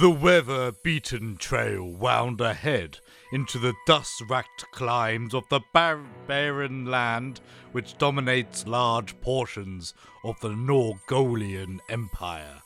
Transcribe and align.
The 0.00 0.08
weather 0.08 0.72
beaten 0.72 1.36
trail 1.36 1.84
wound 1.84 2.40
ahead 2.40 3.00
into 3.32 3.58
the 3.58 3.74
dust 3.86 4.22
racked 4.30 4.64
climes 4.72 5.34
of 5.34 5.46
the 5.50 5.60
bar- 5.74 6.06
barren 6.26 6.86
land 6.86 7.42
which 7.72 7.98
dominates 7.98 8.66
large 8.66 9.20
portions 9.20 9.92
of 10.24 10.40
the 10.40 10.48
Norgolian 10.48 11.80
Empire. 11.90 12.62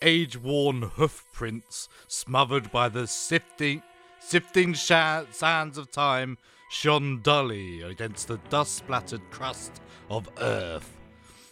Age 0.00 0.38
worn 0.38 0.80
hoof 0.80 1.26
prints, 1.34 1.90
smothered 2.08 2.72
by 2.72 2.88
the 2.88 3.06
sifting, 3.06 3.82
sifting 4.18 4.74
sands 4.74 5.76
of 5.76 5.90
time, 5.90 6.38
shone 6.70 7.20
dully 7.20 7.82
against 7.82 8.26
the 8.26 8.38
dust 8.48 8.76
splattered 8.76 9.30
crust 9.30 9.82
of 10.08 10.30
earth. 10.38 10.96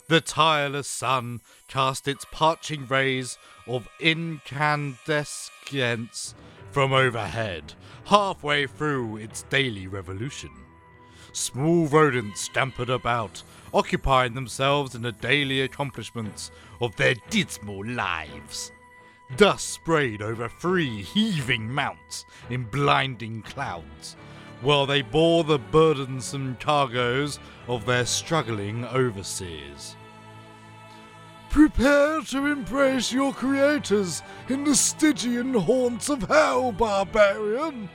The 0.08 0.20
tireless 0.22 0.88
sun 0.88 1.42
cast 1.68 2.08
its 2.08 2.24
parching 2.32 2.86
rays 2.86 3.36
of 3.66 3.90
incandescence 4.00 6.34
from 6.70 6.94
overhead, 6.94 7.74
halfway 8.06 8.66
through 8.66 9.18
its 9.18 9.42
daily 9.44 9.86
revolution. 9.86 10.50
Small 11.32 11.86
rodents 11.88 12.40
scampered 12.40 12.88
about, 12.88 13.42
occupying 13.74 14.32
themselves 14.32 14.94
in 14.94 15.02
the 15.02 15.12
daily 15.12 15.60
accomplishments 15.60 16.50
of 16.80 16.96
their 16.96 17.16
dismal 17.28 17.84
lives. 17.84 18.72
Dust 19.36 19.68
sprayed 19.68 20.22
over 20.22 20.48
three 20.48 21.02
heaving 21.02 21.70
mounts 21.70 22.24
in 22.48 22.64
blinding 22.64 23.42
clouds, 23.42 24.16
while 24.62 24.86
they 24.86 25.02
bore 25.02 25.44
the 25.44 25.58
burdensome 25.58 26.56
cargoes 26.58 27.38
of 27.66 27.84
their 27.84 28.06
struggling 28.06 28.86
overseers. 28.86 29.96
Prepare 31.50 32.20
to 32.22 32.46
embrace 32.46 33.12
your 33.12 33.32
creators 33.32 34.22
in 34.48 34.64
the 34.64 34.74
Stygian 34.74 35.54
haunts 35.54 36.08
of 36.08 36.22
hell, 36.22 36.72
barbarian! 36.72 37.88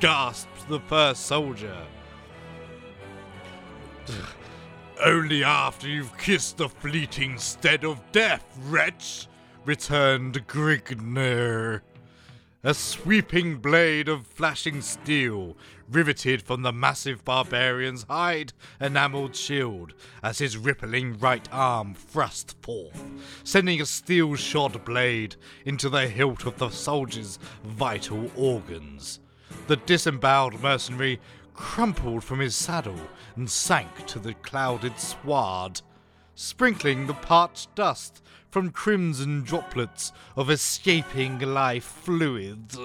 gasped 0.00 0.68
the 0.68 0.80
first 0.80 1.26
soldier. 1.26 1.76
Only 5.04 5.42
after 5.44 5.88
you've 5.88 6.16
kissed 6.18 6.58
the 6.58 6.68
fleeting 6.68 7.38
stead 7.38 7.84
of 7.84 8.00
death, 8.12 8.44
wretch, 8.66 9.26
returned 9.64 10.46
Grignr. 10.46 11.80
A 12.64 12.74
sweeping 12.74 13.58
blade 13.58 14.08
of 14.08 14.26
flashing 14.26 14.80
steel 14.82 15.56
riveted 15.88 16.42
from 16.42 16.62
the 16.62 16.72
massive 16.72 17.24
barbarian's 17.24 18.02
hide 18.10 18.52
enameled 18.80 19.36
shield 19.36 19.94
as 20.24 20.38
his 20.38 20.56
rippling 20.56 21.16
right 21.20 21.48
arm 21.52 21.94
thrust 21.94 22.56
forth, 22.60 23.00
sending 23.44 23.80
a 23.80 23.86
steel 23.86 24.34
shod 24.34 24.84
blade 24.84 25.36
into 25.64 25.88
the 25.88 26.08
hilt 26.08 26.46
of 26.46 26.58
the 26.58 26.68
soldier's 26.68 27.38
vital 27.62 28.28
organs. 28.34 29.20
The 29.68 29.76
disemboweled 29.76 30.60
mercenary 30.60 31.20
crumpled 31.54 32.24
from 32.24 32.40
his 32.40 32.56
saddle 32.56 33.08
and 33.36 33.48
sank 33.48 34.04
to 34.08 34.18
the 34.18 34.34
clouded 34.34 34.98
sward, 34.98 35.80
sprinkling 36.34 37.06
the 37.06 37.14
parched 37.14 37.72
dust 37.76 38.20
from 38.58 38.72
crimson 38.72 39.42
droplets 39.42 40.10
of 40.34 40.50
escaping 40.50 41.38
life 41.38 41.84
fluids. 41.84 42.76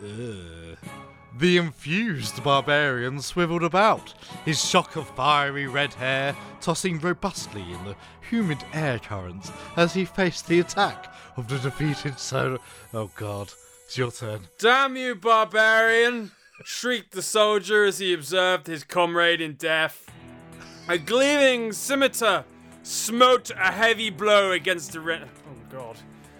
The 0.00 1.56
infused 1.56 2.42
barbarian 2.42 3.20
swiveled 3.22 3.62
about, 3.62 4.14
his 4.44 4.60
shock 4.68 4.96
of 4.96 5.08
fiery 5.10 5.68
red 5.68 5.94
hair 5.94 6.34
tossing 6.60 6.98
robustly 6.98 7.62
in 7.62 7.84
the 7.84 7.94
humid 8.28 8.58
air 8.74 8.98
currents 8.98 9.52
as 9.76 9.94
he 9.94 10.04
faced 10.04 10.48
the 10.48 10.58
attack 10.58 11.14
of 11.36 11.46
the 11.46 11.58
defeated 11.58 12.18
Solar. 12.18 12.58
Oh 12.92 13.12
god, 13.14 13.52
it's 13.84 13.96
your 13.96 14.10
turn. 14.10 14.48
Damn 14.58 14.96
you, 14.96 15.14
barbarian! 15.14 16.32
shrieked 16.64 17.12
the 17.12 17.22
soldier 17.22 17.84
as 17.84 18.00
he 18.00 18.12
observed 18.12 18.66
his 18.66 18.82
comrade 18.82 19.40
in 19.40 19.54
death. 19.54 20.10
A 20.88 20.98
gleaming 20.98 21.72
scimitar 21.72 22.44
smote 22.82 23.50
a 23.50 23.72
heavy 23.72 24.10
blow 24.10 24.52
against 24.52 24.92
the 24.92 25.00
re- 25.00 25.20
oh 25.22 25.56
god. 25.70 25.96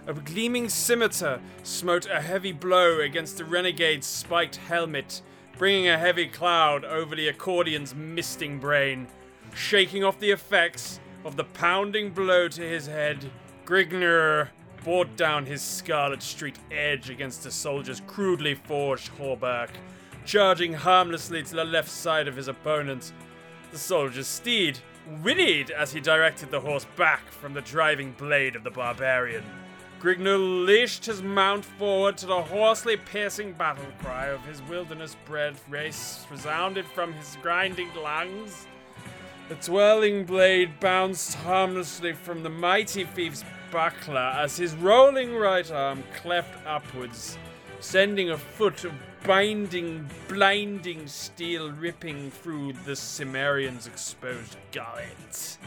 A 0.07 0.15
gleaming 0.15 0.69
scimitar 0.69 1.41
smote 1.63 2.07
a 2.07 2.21
heavy 2.21 2.53
blow 2.53 3.01
against 3.01 3.39
the 3.39 3.45
renegade's 3.45 4.07
spiked 4.07 4.57
helmet, 4.57 5.23
bringing 5.57 5.89
a 5.89 5.99
heavy 5.99 6.27
cloud 6.27 6.85
over 6.85 7.15
the 7.15 7.29
accordion's 7.29 7.95
misting 7.95 8.59
brain. 8.59 9.07
Shaking 9.55 10.03
off 10.03 10.19
the 10.19 10.31
effects 10.31 10.99
of 11.25 11.37
the 11.37 11.45
pounding 11.45 12.11
blow 12.11 12.49
to 12.49 12.63
his 12.63 12.87
head, 12.87 13.31
Grignr 13.65 14.49
brought 14.83 15.17
down 15.17 15.47
his 15.47 15.63
scarlet 15.63 16.23
streaked 16.23 16.59
edge 16.73 17.09
against 17.09 17.45
the 17.45 17.51
soldier's 17.53 18.01
crudely 18.09 18.55
forged 18.55 19.13
hauberk, 19.19 19.71
charging 20.25 20.73
harmlessly 20.73 21.45
to 21.45 21.55
the 21.55 21.65
left 21.65 21.91
side 21.91 22.27
of 22.27 22.35
his 22.35 22.49
opponent. 22.49 23.13
The 23.71 23.79
soldier's 23.79 24.27
steed 24.27 24.81
whinnied 25.23 25.71
as 25.71 25.93
he 25.93 26.01
directed 26.01 26.51
the 26.51 26.61
horse 26.61 26.87
back 26.97 27.31
from 27.31 27.55
the 27.55 27.61
driving 27.61 28.13
blade 28.13 28.57
of 28.57 28.65
the 28.65 28.71
barbarian. 28.71 29.45
Grignr 30.01 30.67
leashed 30.67 31.07
his 31.07 31.23
mount 31.23 31.65
forward 31.65 32.17
to 32.19 32.27
the 32.27 32.43
hoarsely 32.43 32.97
piercing 32.97 33.53
battle 33.53 33.87
cry 34.01 34.27
of 34.27 34.45
his 34.45 34.61
wilderness 34.63 35.17
bred 35.25 35.55
race 35.69 36.27
resounded 36.31 36.85
from 36.87 37.13
his 37.13 37.37
grinding 37.41 37.95
lungs. 37.95 38.67
The 39.49 39.55
twirling 39.57 40.25
blade 40.25 40.81
bounced 40.81 41.35
harmlessly 41.35 42.15
from 42.15 42.43
the 42.43 42.51
mighty 42.51 43.05
thief's 43.05 43.45
buckler 43.71 44.33
as 44.37 44.57
his 44.57 44.75
rolling 44.75 45.37
right 45.37 45.71
arm 45.71 46.03
cleft 46.17 46.55
upwards, 46.67 47.39
sending 47.81 48.31
a 48.31 48.39
foot 48.39 48.85
of 48.85 48.93
binding, 49.25 50.09
blinding 50.29 51.07
steel 51.07 51.71
ripping 51.71 52.31
through 52.31 52.73
the 52.85 52.97
Cimmerian's 52.97 53.87
exposed 53.87 54.57
gullet. 54.73 55.59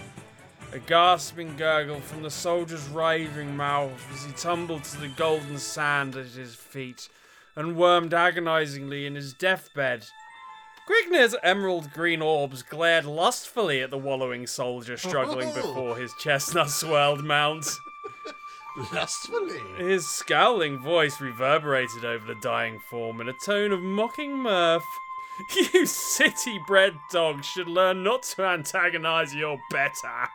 A 0.73 0.79
gasping 0.79 1.55
gurgle 1.55 2.01
from 2.01 2.23
the 2.23 2.29
soldier's 2.29 2.87
writhing 2.89 3.55
mouth 3.55 4.05
as 4.13 4.25
he 4.25 4.31
tumbled 4.33 4.83
to 4.85 4.99
the 4.99 5.07
golden 5.07 5.57
sand 5.57 6.15
at 6.15 6.27
his 6.27 6.55
feet 6.55 7.07
and 7.55 7.77
wormed 7.77 8.13
agonizingly 8.13 9.05
in 9.05 9.15
his 9.15 9.33
deathbed. 9.33 10.05
Grignr's 10.87 11.35
emerald 11.41 11.91
green 11.93 12.21
orbs 12.21 12.61
glared 12.61 13.05
lustfully 13.05 13.81
at 13.81 13.89
the 13.89 13.97
wallowing 13.97 14.45
soldier 14.45 14.97
struggling 14.97 15.49
oh. 15.49 15.55
before 15.55 15.97
his 15.97 16.13
chestnut 16.19 16.69
swirled 16.69 17.23
mount. 17.23 17.65
Lustfully. 18.93 19.61
His 19.77 20.07
scowling 20.07 20.79
voice 20.79 21.21
reverberated 21.21 22.03
over 22.03 22.25
the 22.25 22.39
dying 22.41 22.79
form 22.79 23.21
in 23.21 23.29
a 23.29 23.33
tone 23.33 23.71
of 23.71 23.81
mocking 23.81 24.37
mirth. 24.37 24.85
You 25.73 25.85
city 25.85 26.61
bred 26.65 26.93
dogs 27.11 27.45
should 27.45 27.67
learn 27.67 28.03
not 28.03 28.23
to 28.23 28.45
antagonize 28.45 29.35
your 29.35 29.59
better. 29.69 30.29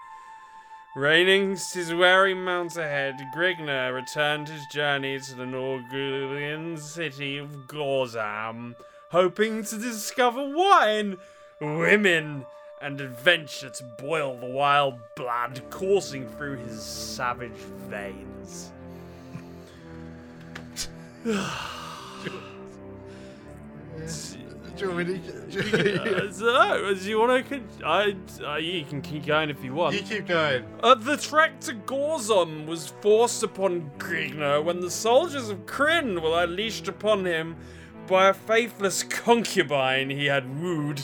Reining 0.95 1.51
his 1.51 1.95
wary 1.95 2.35
mount 2.35 2.77
ahead, 2.77 3.15
Grignr 3.35 3.95
returned 3.95 4.49
his 4.49 4.67
journey 4.67 5.19
to 5.21 5.35
the 5.35 5.45
Norgulian 5.45 6.79
city 6.79 7.39
of 7.39 7.67
Gorzom, 7.69 8.75
hoping 9.11 9.65
to 9.65 9.79
discover 9.79 10.55
wine, 10.55 11.17
women, 11.61 12.45
and 12.81 13.01
adventure 13.01 13.71
to 13.71 13.85
boil 13.85 14.37
the 14.39 14.47
wild 14.47 14.99
blood 15.15 15.61
coursing 15.71 16.29
through 16.31 16.57
his 16.57 16.83
savage 16.83 17.53
veins. 17.89 18.73
Do 24.77 24.87
you 24.87 24.93
want 24.95 25.09
me 25.09 25.19
to- 25.19 25.41
Uh, 26.31 26.33
so, 26.33 26.95
do 26.95 27.09
you 27.09 27.19
want 27.19 27.47
to? 27.49 27.61
I, 27.85 28.17
I, 28.47 28.59
you 28.59 28.85
can 28.85 29.03
keep 29.03 29.27
going 29.27 29.51
if 29.51 29.63
you 29.63 29.75
want. 29.75 29.95
You 29.97 30.03
keep 30.03 30.27
going. 30.27 30.65
Uh, 30.83 30.95
the 30.95 31.17
trek 31.19 31.61
to 31.63 31.75
Gorzom 31.75 32.67
was 32.67 32.93
forced 33.03 33.43
upon 33.43 33.91
Grignr 33.99 34.63
when 34.65 34.81
the 34.81 34.91
soldiers 34.91 35.51
of 35.51 35.67
Kyrn 35.67 36.23
were 36.23 36.43
unleashed 36.45 36.89
upon 36.89 37.27
him 37.27 37.57
by 38.07 38.29
a 38.29 38.35
faithless 38.35 39.03
concubine 39.03 40.09
he 40.09 40.27
had 40.27 40.61
wooed. 40.61 41.03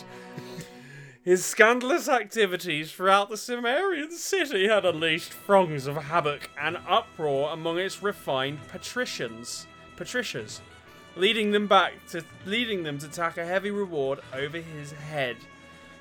His 1.27 1.45
scandalous 1.45 2.09
activities 2.09 2.93
throughout 2.93 3.31
the 3.31 3.37
Cimmerian 3.37 4.13
city 4.13 4.69
had 4.69 4.85
unleashed 4.85 5.33
throngs 5.33 5.89
of 5.89 5.97
havoc 5.97 6.49
and 6.57 6.79
uproar 6.89 7.53
among 7.53 7.81
its 7.81 8.01
refined 8.01 8.61
patricians, 8.69 9.67
patricias, 9.97 10.61
leading 11.17 11.51
them 11.51 11.67
back 11.67 11.95
to 12.11 12.23
leading 12.45 12.85
them 12.85 12.99
to 12.99 13.09
tack 13.09 13.39
a 13.39 13.45
heavy 13.45 13.73
reward 13.73 14.21
over 14.33 14.59
his 14.59 14.93
head. 14.93 15.37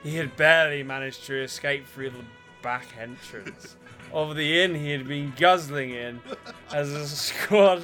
He 0.04 0.16
had 0.16 0.38
barely 0.38 0.84
managed 0.84 1.26
to 1.26 1.42
escape 1.42 1.88
through 1.88 2.12
the 2.12 2.26
back 2.62 2.86
entrance 2.96 3.78
of 4.14 4.36
the 4.36 4.62
inn 4.62 4.76
he 4.76 4.92
had 4.92 5.08
been 5.08 5.34
guzzling 5.36 5.90
in 5.90 6.22
as 6.72 6.92
a 6.92 7.08
squad 7.08 7.82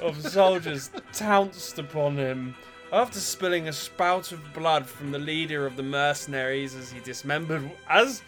of 0.00 0.24
soldiers 0.24 0.92
pounced 1.18 1.80
upon 1.80 2.16
him. 2.18 2.54
After 2.90 3.20
spilling 3.20 3.68
a 3.68 3.72
spout 3.72 4.32
of 4.32 4.54
blood 4.54 4.86
from 4.86 5.10
the 5.10 5.18
leader 5.18 5.66
of 5.66 5.76
the 5.76 5.82
mercenaries 5.82 6.74
as 6.74 6.90
he 6.90 7.00
dismembered 7.00 7.70
as 7.88 8.22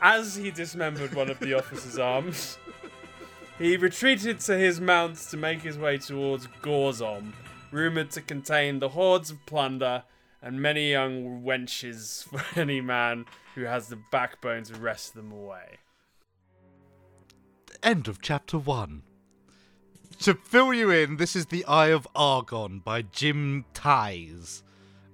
as 0.00 0.36
he 0.36 0.50
dismembered 0.50 1.14
one 1.14 1.28
of 1.28 1.40
the 1.40 1.54
officer's 1.54 1.98
arms. 1.98 2.56
He 3.58 3.76
retreated 3.76 4.40
to 4.40 4.56
his 4.56 4.80
mount 4.80 5.16
to 5.30 5.36
make 5.36 5.60
his 5.60 5.76
way 5.76 5.98
towards 5.98 6.46
Gorzom, 6.62 7.32
rumoured 7.70 8.10
to 8.12 8.22
contain 8.22 8.78
the 8.78 8.90
hordes 8.90 9.30
of 9.30 9.44
plunder 9.44 10.04
and 10.40 10.62
many 10.62 10.92
young 10.92 11.42
wenches 11.42 12.24
for 12.28 12.58
any 12.58 12.80
man 12.80 13.26
who 13.54 13.64
has 13.64 13.88
the 13.88 13.98
backbone 14.12 14.62
to 14.64 14.78
wrest 14.78 15.14
them 15.14 15.32
away. 15.32 15.78
End 17.82 18.08
of 18.08 18.22
chapter 18.22 18.56
one. 18.56 19.02
To 20.18 20.34
fill 20.34 20.74
you 20.74 20.90
in, 20.90 21.16
this 21.16 21.34
is 21.34 21.46
The 21.46 21.64
Eye 21.64 21.88
of 21.88 22.06
Argon 22.14 22.80
by 22.80 23.02
Jim 23.02 23.64
Theis. 23.72 24.62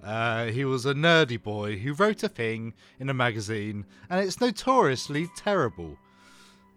Uh, 0.03 0.47
he 0.47 0.65
was 0.65 0.85
a 0.87 0.95
nerdy 0.95 1.41
boy 1.41 1.77
who 1.79 1.93
wrote 1.93 2.23
a 2.23 2.29
thing 2.29 2.75
in 2.99 3.09
a 3.09 3.15
magazine, 3.15 3.87
and 4.11 4.21
it's 4.25 4.41
notoriously 4.41 5.29
terrible. 5.37 5.97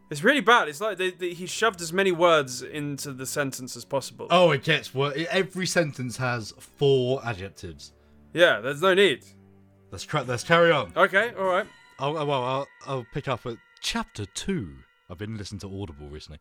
It's 0.10 0.24
really 0.24 0.42
bad. 0.42 0.68
It's 0.68 0.82
like 0.82 0.98
they, 0.98 1.12
they, 1.12 1.34
he 1.34 1.46
shoved 1.46 1.82
as 1.82 1.94
many 1.94 2.12
words 2.12 2.64
into 2.64 3.14
the 3.14 3.26
sentence 3.26 3.76
as 3.76 3.86
possible. 3.86 4.28
Oh, 4.32 4.52
it 4.52 4.64
gets 4.64 4.94
worse. 4.94 5.16
Every 5.30 5.68
sentence 5.68 6.18
has 6.18 6.54
four 6.58 7.22
adjectives. 7.24 7.94
Yeah, 8.34 8.60
there's 8.60 8.82
no 8.82 8.94
need. 8.94 9.26
Let's 9.92 10.04
try. 10.04 10.22
Let's 10.22 10.44
carry 10.44 10.72
on. 10.72 10.94
Okay, 10.96 11.34
all 11.38 11.46
right. 11.46 11.68
I'll, 12.00 12.14
well, 12.14 12.44
I'll, 12.44 12.68
I'll 12.88 13.06
pick 13.14 13.28
up 13.28 13.46
at 13.46 13.58
chapter 13.82 14.26
two. 14.26 14.78
I've 15.10 15.18
been 15.18 15.38
listening 15.38 15.60
to 15.62 15.82
Audible 15.82 16.08
recently. 16.08 16.40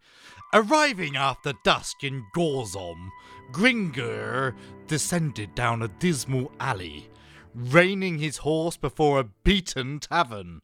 Arriving 0.53 1.17
after 1.17 1.55
dusk 1.65 2.05
in 2.05 2.25
Gorzom, 2.35 3.09
Gringor 3.53 4.55
descended 4.87 5.55
down 5.55 5.82
a 5.82 5.88
dismal 5.88 6.53
alley, 6.61 7.09
reining 7.55 8.19
his 8.19 8.38
horse 8.38 8.76
before 8.76 9.20
a 9.20 9.25
beaten 9.44 10.00
tavern. 10.00 10.61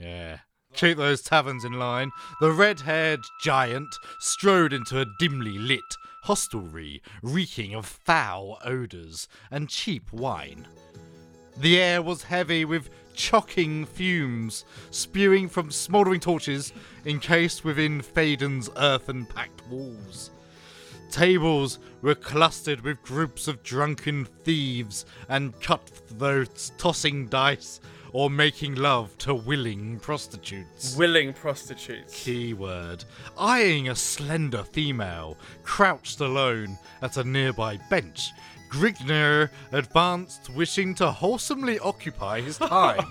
Yeah. 0.00 0.38
Keep 0.74 0.96
those 0.96 1.22
taverns 1.22 1.64
in 1.64 1.74
line. 1.74 2.10
The 2.40 2.52
red 2.52 2.80
haired 2.80 3.20
giant 3.42 3.94
strode 4.20 4.72
into 4.72 5.00
a 5.00 5.06
dimly 5.18 5.58
lit 5.58 5.80
hostelry 6.22 7.02
reeking 7.22 7.74
of 7.74 7.84
foul 7.84 8.58
odours 8.64 9.28
and 9.50 9.68
cheap 9.68 10.12
wine. 10.12 10.66
The 11.56 11.78
air 11.78 12.00
was 12.00 12.22
heavy 12.24 12.64
with 12.64 12.88
chocking 13.14 13.86
fumes 13.86 14.64
spewing 14.90 15.48
from 15.48 15.70
smouldering 15.70 16.20
torches 16.20 16.72
encased 17.04 17.64
within 17.64 18.00
Faden's 18.00 18.70
earthen 18.76 19.26
packed 19.26 19.66
walls. 19.68 20.30
Tables 21.10 21.78
were 22.00 22.14
clustered 22.14 22.80
with 22.80 23.02
groups 23.02 23.46
of 23.46 23.62
drunken 23.62 24.24
thieves 24.24 25.04
and 25.28 25.58
cutthroats 25.60 26.72
tossing 26.78 27.26
dice 27.26 27.80
or 28.12 28.30
making 28.30 28.74
love 28.74 29.16
to 29.18 29.34
willing 29.34 29.98
prostitutes. 30.00 30.96
Willing 30.96 31.32
prostitutes. 31.32 32.14
Keyword. 32.14 33.04
Eyeing 33.38 33.88
a 33.88 33.96
slender 33.96 34.64
female 34.64 35.36
crouched 35.62 36.20
alone 36.20 36.78
at 37.00 37.16
a 37.16 37.24
nearby 37.24 37.78
bench, 37.90 38.30
Grignr 38.72 39.50
advanced, 39.72 40.48
wishing 40.50 40.94
to 40.94 41.10
wholesomely 41.10 41.78
occupy 41.78 42.40
his 42.40 42.56
time. 42.58 43.04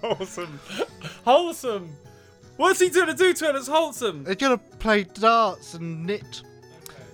wholesome. 0.00 0.60
Wholesome. 1.24 1.96
What's 2.56 2.78
he 2.78 2.90
gonna 2.90 3.14
do 3.14 3.32
to 3.34 3.48
it 3.48 3.56
as 3.56 3.66
wholesome? 3.66 4.22
They're 4.22 4.36
gonna 4.36 4.58
play 4.58 5.02
darts 5.02 5.74
and 5.74 6.06
knit. 6.06 6.42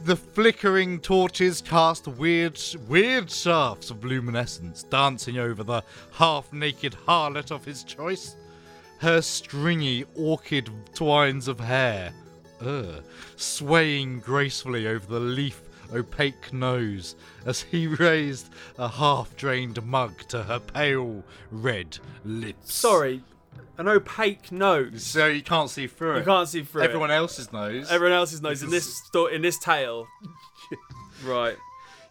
The 0.04 0.16
flickering 0.16 1.00
torches 1.00 1.62
cast 1.62 2.06
weird, 2.06 2.60
weird 2.86 3.30
shafts 3.30 3.90
of 3.90 4.04
luminescence 4.04 4.82
dancing 4.82 5.38
over 5.38 5.62
the 5.62 5.82
half-naked 6.12 6.94
harlot 7.06 7.50
of 7.50 7.64
his 7.64 7.82
choice. 7.84 8.36
Her 8.98 9.22
stringy, 9.22 10.04
orchid 10.14 10.70
twines 10.94 11.48
of 11.48 11.58
hair, 11.60 12.12
ugh, 12.60 13.02
swaying 13.36 14.20
gracefully 14.20 14.86
over 14.86 15.06
the 15.06 15.20
leaf 15.20 15.62
opaque 15.94 16.52
nose 16.52 17.16
as 17.46 17.62
he 17.62 17.87
raised 17.98 18.48
a 18.78 18.88
half 18.88 19.37
drained 19.37 19.82
mug 19.84 20.19
to 20.28 20.42
her 20.44 20.58
pale 20.60 21.22
red 21.50 21.98
lips. 22.25 22.72
Sorry, 22.75 23.22
an 23.78 23.88
opaque 23.88 24.52
nose. 24.52 25.04
So 25.04 25.26
you 25.26 25.42
can't 25.42 25.70
see 25.70 25.87
through 25.87 26.16
it. 26.16 26.19
You 26.20 26.25
can't 26.25 26.48
see 26.48 26.62
through 26.62 26.82
Everyone 26.82 27.10
it. 27.10 27.14
else's 27.14 27.52
nose. 27.52 27.90
Everyone 27.90 28.16
else's 28.16 28.42
nose 28.42 28.62
in 28.62 28.70
this 28.70 28.96
sto- 29.06 29.26
in 29.26 29.42
this 29.42 29.58
tale. 29.58 30.06
right. 31.25 31.56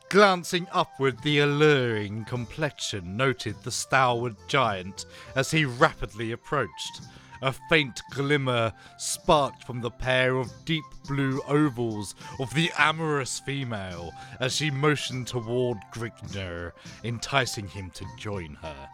Glancing 0.10 0.66
upward, 0.72 1.22
the 1.22 1.38
alluring 1.40 2.26
complexion 2.26 3.16
noted 3.16 3.56
the 3.64 3.70
stalwart 3.72 4.34
giant 4.48 5.06
as 5.36 5.52
he 5.52 5.66
rapidly 5.66 6.32
approached. 6.32 7.02
A 7.42 7.54
faint 7.70 8.02
glimmer 8.12 8.74
sparked 8.98 9.64
from 9.64 9.82
the 9.82 9.92
pair 9.92 10.36
of 10.38 10.52
deep 10.66 10.84
blue 11.08 11.42
ovals 11.48 12.16
of 12.40 12.54
the 12.54 12.72
amorous 12.78 13.40
female 13.40 14.12
as 14.40 14.56
she 14.56 14.70
motioned 14.70 15.28
toward 15.28 15.78
Grignr, 15.94 16.74
enticing 17.04 17.68
him 17.68 17.92
to 17.92 18.06
join 18.18 18.56
her. 18.56 18.90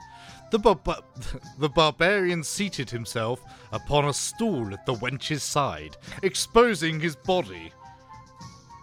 The, 0.52 0.60
bar- 0.60 1.04
the 1.58 1.70
barbarian 1.70 2.44
seated 2.44 2.90
himself 2.90 3.44
upon 3.72 4.06
a 4.06 4.14
stool 4.14 4.74
at 4.74 4.86
the 4.86 4.94
wench's 4.94 5.44
side, 5.44 5.98
exposing 6.22 7.00
his 7.00 7.16
body 7.16 7.72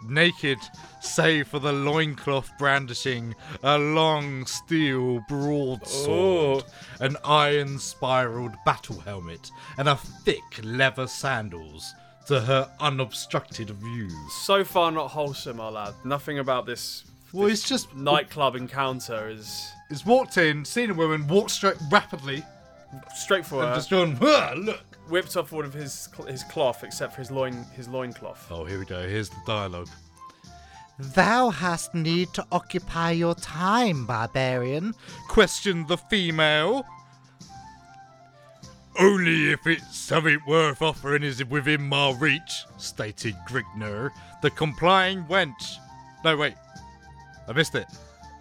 naked, 0.08 0.58
save 1.00 1.48
for 1.48 1.58
the 1.58 1.72
loincloth 1.72 2.50
brandishing 2.58 3.34
a 3.62 3.78
long 3.78 4.46
steel 4.46 5.20
broadsword, 5.28 6.64
oh. 6.64 7.04
an 7.04 7.16
iron 7.24 7.78
spiraled 7.78 8.54
battle 8.64 9.00
helmet, 9.00 9.50
and 9.78 9.88
a 9.88 9.96
thick 9.96 10.42
leather 10.62 11.06
sandals 11.06 11.94
to 12.26 12.40
her 12.40 12.70
unobstructed 12.80 13.70
view. 13.70 14.08
So 14.42 14.64
far, 14.64 14.92
not 14.92 15.08
wholesome, 15.08 15.60
our 15.60 15.72
lad. 15.72 15.94
Nothing 16.04 16.38
about 16.38 16.66
this 16.66 17.04
Well, 17.32 17.48
it's 17.48 17.66
just 17.68 17.94
nightclub 17.96 18.56
encounter 18.56 19.28
is 19.28 19.72
he's 19.88 20.06
walked 20.06 20.36
in, 20.36 20.64
seen 20.64 20.90
a 20.90 20.94
woman, 20.94 21.26
walked 21.26 21.50
straight 21.50 21.76
rapidly, 21.90 22.44
straightforward. 23.14 23.68
and 23.68 23.74
just 23.74 23.90
gone, 23.90 24.16
"Huh, 24.16 24.54
look. 24.56 24.91
Whipped 25.12 25.36
off 25.36 25.52
all 25.52 25.62
of 25.62 25.74
his 25.74 26.08
his 26.26 26.42
cloth 26.44 26.82
except 26.82 27.12
for 27.12 27.20
his 27.20 27.30
loin 27.30 27.66
his 27.76 27.86
loincloth. 27.86 28.46
Oh, 28.50 28.64
here 28.64 28.78
we 28.78 28.86
go. 28.86 29.06
Here's 29.06 29.28
the 29.28 29.36
dialogue. 29.46 29.90
Thou 30.98 31.50
hast 31.50 31.94
need 31.94 32.32
to 32.32 32.46
occupy 32.50 33.10
your 33.10 33.34
time, 33.34 34.06
barbarian, 34.06 34.94
questioned 35.28 35.88
the 35.88 35.98
female. 35.98 36.86
Only 38.98 39.50
if 39.50 39.66
it's 39.66 39.98
something 39.98 40.38
worth 40.46 40.80
offering 40.80 41.24
is 41.24 41.44
within 41.44 41.82
my 41.82 42.12
reach, 42.12 42.64
stated 42.78 43.36
Grignr, 43.46 44.12
the 44.40 44.48
complying 44.48 45.24
wench. 45.24 45.76
No, 46.24 46.38
wait. 46.38 46.54
I 47.46 47.52
missed 47.52 47.74
it. 47.74 47.86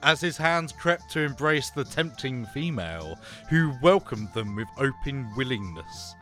As 0.03 0.21
his 0.21 0.37
hands 0.37 0.71
crept 0.71 1.11
to 1.11 1.19
embrace 1.19 1.69
the 1.69 1.83
tempting 1.83 2.45
female, 2.45 3.19
who 3.49 3.73
welcomed 3.81 4.33
them 4.33 4.55
with 4.55 4.69
open 4.77 5.29
willingness. 5.35 6.15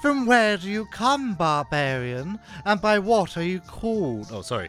From 0.00 0.26
where 0.26 0.56
do 0.56 0.70
you 0.70 0.86
come, 0.86 1.34
barbarian? 1.34 2.38
And 2.64 2.80
by 2.80 3.00
what 3.00 3.36
are 3.36 3.42
you 3.42 3.58
called? 3.58 4.28
Oh, 4.30 4.42
sorry. 4.42 4.68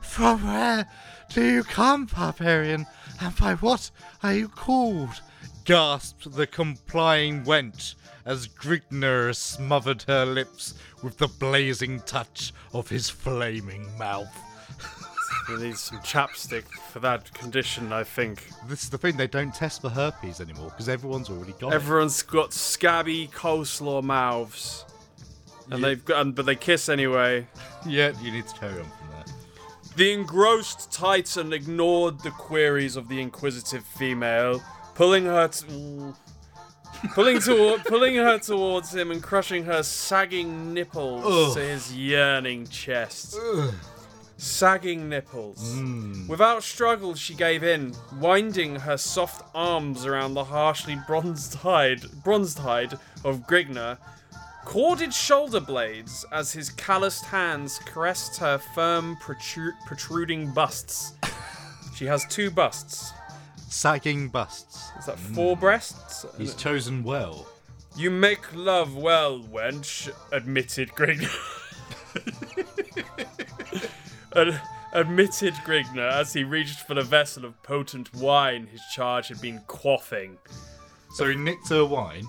From 0.00 0.44
where 0.44 0.88
do 1.32 1.44
you 1.44 1.62
come, 1.62 2.06
barbarian? 2.06 2.86
And 3.20 3.36
by 3.36 3.54
what 3.54 3.92
are 4.22 4.34
you 4.34 4.48
called? 4.48 5.22
Gasped 5.64 6.32
the 6.32 6.48
complying 6.48 7.44
wench 7.44 7.94
as 8.24 8.48
Grignr 8.48 9.34
smothered 9.36 10.02
her 10.08 10.26
lips 10.26 10.74
with 11.02 11.18
the 11.18 11.28
blazing 11.28 12.00
touch 12.00 12.52
of 12.72 12.88
his 12.88 13.08
flaming 13.08 13.96
mouth. 13.96 14.36
We 15.48 15.56
need 15.56 15.76
some 15.76 15.98
chapstick 15.98 16.64
for 16.90 17.00
that 17.00 17.32
condition, 17.34 17.92
I 17.92 18.02
think. 18.04 18.48
This 18.66 18.82
is 18.84 18.90
the 18.90 18.98
thing, 18.98 19.16
they 19.16 19.26
don't 19.26 19.54
test 19.54 19.82
for 19.82 19.90
herpes 19.90 20.40
anymore 20.40 20.70
because 20.70 20.88
everyone's 20.88 21.28
already 21.28 21.52
got. 21.60 21.72
Everyone's 21.72 22.22
got 22.22 22.52
scabby 22.52 23.28
coleslaw 23.28 24.02
mouths, 24.02 24.84
and 25.70 25.80
Yeah. 25.80 25.88
they've 25.88 26.04
got, 26.04 26.20
and, 26.22 26.34
but 26.34 26.46
they 26.46 26.56
kiss 26.56 26.88
anyway. 26.88 27.46
Yeah, 27.86 28.12
you 28.22 28.30
need 28.32 28.46
to 28.46 28.54
carry 28.58 28.80
on 28.80 28.86
from 28.86 29.08
there. 29.10 29.24
The 29.96 30.12
engrossed 30.12 30.90
Titan 30.92 31.52
ignored 31.52 32.20
the 32.20 32.30
queries 32.30 32.96
of 32.96 33.08
the 33.08 33.20
inquisitive 33.20 33.84
female, 33.84 34.62
pulling 34.94 35.24
her 35.26 35.50
pulling 37.14 37.38
toward, 37.40 37.84
pulling 37.86 38.14
her 38.16 38.38
towards 38.38 38.94
him 38.94 39.10
and 39.10 39.22
crushing 39.22 39.64
her 39.64 39.82
sagging 39.82 40.72
nipples 40.72 41.54
to 41.54 41.60
his 41.60 41.94
yearning 41.94 42.66
chest. 42.66 43.36
Sagging 44.44 45.08
nipples. 45.08 45.72
Hmm. 45.72 46.28
Without 46.28 46.62
struggle, 46.62 47.14
she 47.14 47.34
gave 47.34 47.64
in, 47.64 47.94
winding 48.20 48.76
her 48.76 48.98
soft 48.98 49.42
arms 49.54 50.04
around 50.04 50.34
the 50.34 50.44
harshly 50.44 50.98
bronzed 51.06 51.54
hide, 51.54 52.02
bronzed 52.22 52.58
hide 52.58 52.92
of 53.24 53.46
Grigna, 53.46 53.96
corded 54.66 55.14
shoulder 55.14 55.60
blades 55.60 56.26
as 56.30 56.52
his 56.52 56.68
calloused 56.68 57.24
hands 57.24 57.78
caressed 57.86 58.36
her 58.36 58.58
firm, 58.58 59.16
protru- 59.16 59.72
protruding 59.86 60.52
busts. 60.52 61.14
She 61.96 62.04
has 62.04 62.26
two 62.26 62.50
busts. 62.50 63.12
Sagging 63.70 64.28
busts. 64.28 64.90
Is 64.98 65.06
that 65.06 65.18
four 65.18 65.56
breasts? 65.56 66.26
He's 66.36 66.54
chosen 66.54 67.02
well. 67.02 67.46
You 67.96 68.10
make 68.10 68.54
love 68.54 68.94
well, 68.94 69.40
wench, 69.40 70.12
admitted 70.32 70.90
Grignr. 70.90 71.32
ad- 74.36 74.60
admitted 74.92 75.54
Grignr 75.66 76.10
as 76.12 76.32
he 76.32 76.44
reached 76.44 76.80
for 76.80 76.94
the 76.94 77.02
vessel 77.02 77.44
of 77.44 77.60
potent 77.62 78.14
wine 78.14 78.66
his 78.66 78.80
charge 78.94 79.28
had 79.28 79.40
been 79.40 79.60
quaffing, 79.66 80.36
So 81.14 81.28
he 81.28 81.34
nicked 81.36 81.68
her 81.70 81.84
wine. 81.84 82.26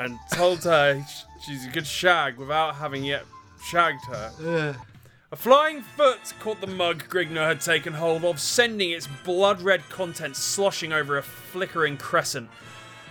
and 0.00 0.18
told 0.32 0.64
her 0.64 1.04
she's 1.44 1.66
a 1.66 1.70
good 1.70 1.86
shag 1.86 2.36
without 2.36 2.74
having 2.76 3.04
yet 3.04 3.24
shagged 3.64 4.04
her. 4.06 4.76
A 5.30 5.36
flying 5.36 5.80
foot 5.82 6.18
caught 6.40 6.60
the 6.60 6.66
mug 6.66 7.04
Grignr 7.08 7.46
had 7.46 7.60
taken 7.60 7.92
hold 7.94 8.24
of, 8.24 8.38
sending 8.40 8.90
its 8.90 9.06
blood 9.24 9.62
red 9.62 9.80
contents 9.88 10.38
sloshing 10.40 10.92
over 10.92 11.16
a 11.16 11.22
flickering 11.22 11.96
crescent, 11.96 12.50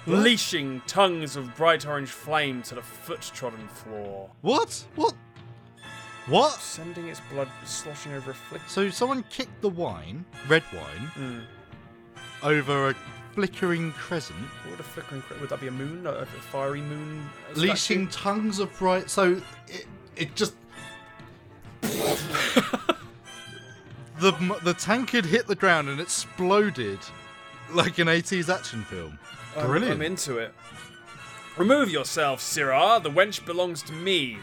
leashing 0.06 0.82
tongues 0.88 1.36
of 1.36 1.56
bright 1.56 1.86
orange 1.88 2.10
flame 2.10 2.62
to 2.64 2.76
the 2.76 2.82
foot 2.82 3.22
trodden 3.34 3.68
floor. 3.70 4.30
what? 4.42 4.84
What? 4.96 5.14
What? 6.28 6.54
Sending 6.60 7.08
its 7.08 7.22
blood 7.32 7.50
sloshing 7.66 8.14
over 8.14 8.32
a 8.32 8.34
flick. 8.34 8.62
So 8.68 8.90
someone 8.90 9.24
kicked 9.30 9.62
the 9.62 9.70
wine, 9.70 10.26
red 10.48 10.64
wine, 10.74 11.08
Hmm. 11.16 11.40
over 12.44 12.90
a 12.90 12.96
flickering 13.34 13.92
crescent, 13.94 14.38
What 14.64 14.72
would 14.72 14.80
a 14.80 14.84
flickering 14.84 15.22
cre- 15.24 15.36
would 15.40 15.50
that 15.50 15.62
be 15.62 15.68
a 15.68 15.72
moon? 15.72 16.06
A, 16.06 16.12
a 16.12 16.26
fiery 16.26 16.82
moon? 16.82 17.28
a 17.50 17.56
statue? 17.56 17.68
leashing 17.70 18.08
tongues 18.10 18.60
of 18.60 18.76
bright. 18.78 19.10
So 19.10 19.42
it, 19.68 19.88
it 20.16 20.36
just. 20.36 20.54
the 21.82 22.28
m- 24.34 24.54
the 24.64 24.74
tank 24.74 25.12
had 25.12 25.26
hit 25.26 25.48
the 25.48 25.56
ground 25.56 25.90
and 25.90 26.00
exploded 26.00 27.00
like 27.72 27.98
an 28.00 28.08
80s 28.08 28.54
action 28.54 28.84
film. 28.84 29.18
I'm- 29.56 29.68
Brilliant. 29.68 29.96
I'm 29.96 30.02
into 30.02 30.38
it. 30.38 30.54
Remove 31.58 31.90
yourself, 31.90 32.42
Sirrah. 32.42 33.00
The 33.02 33.10
wench 33.10 33.46
belongs 33.46 33.82
to 33.84 33.94
me. 33.94 34.38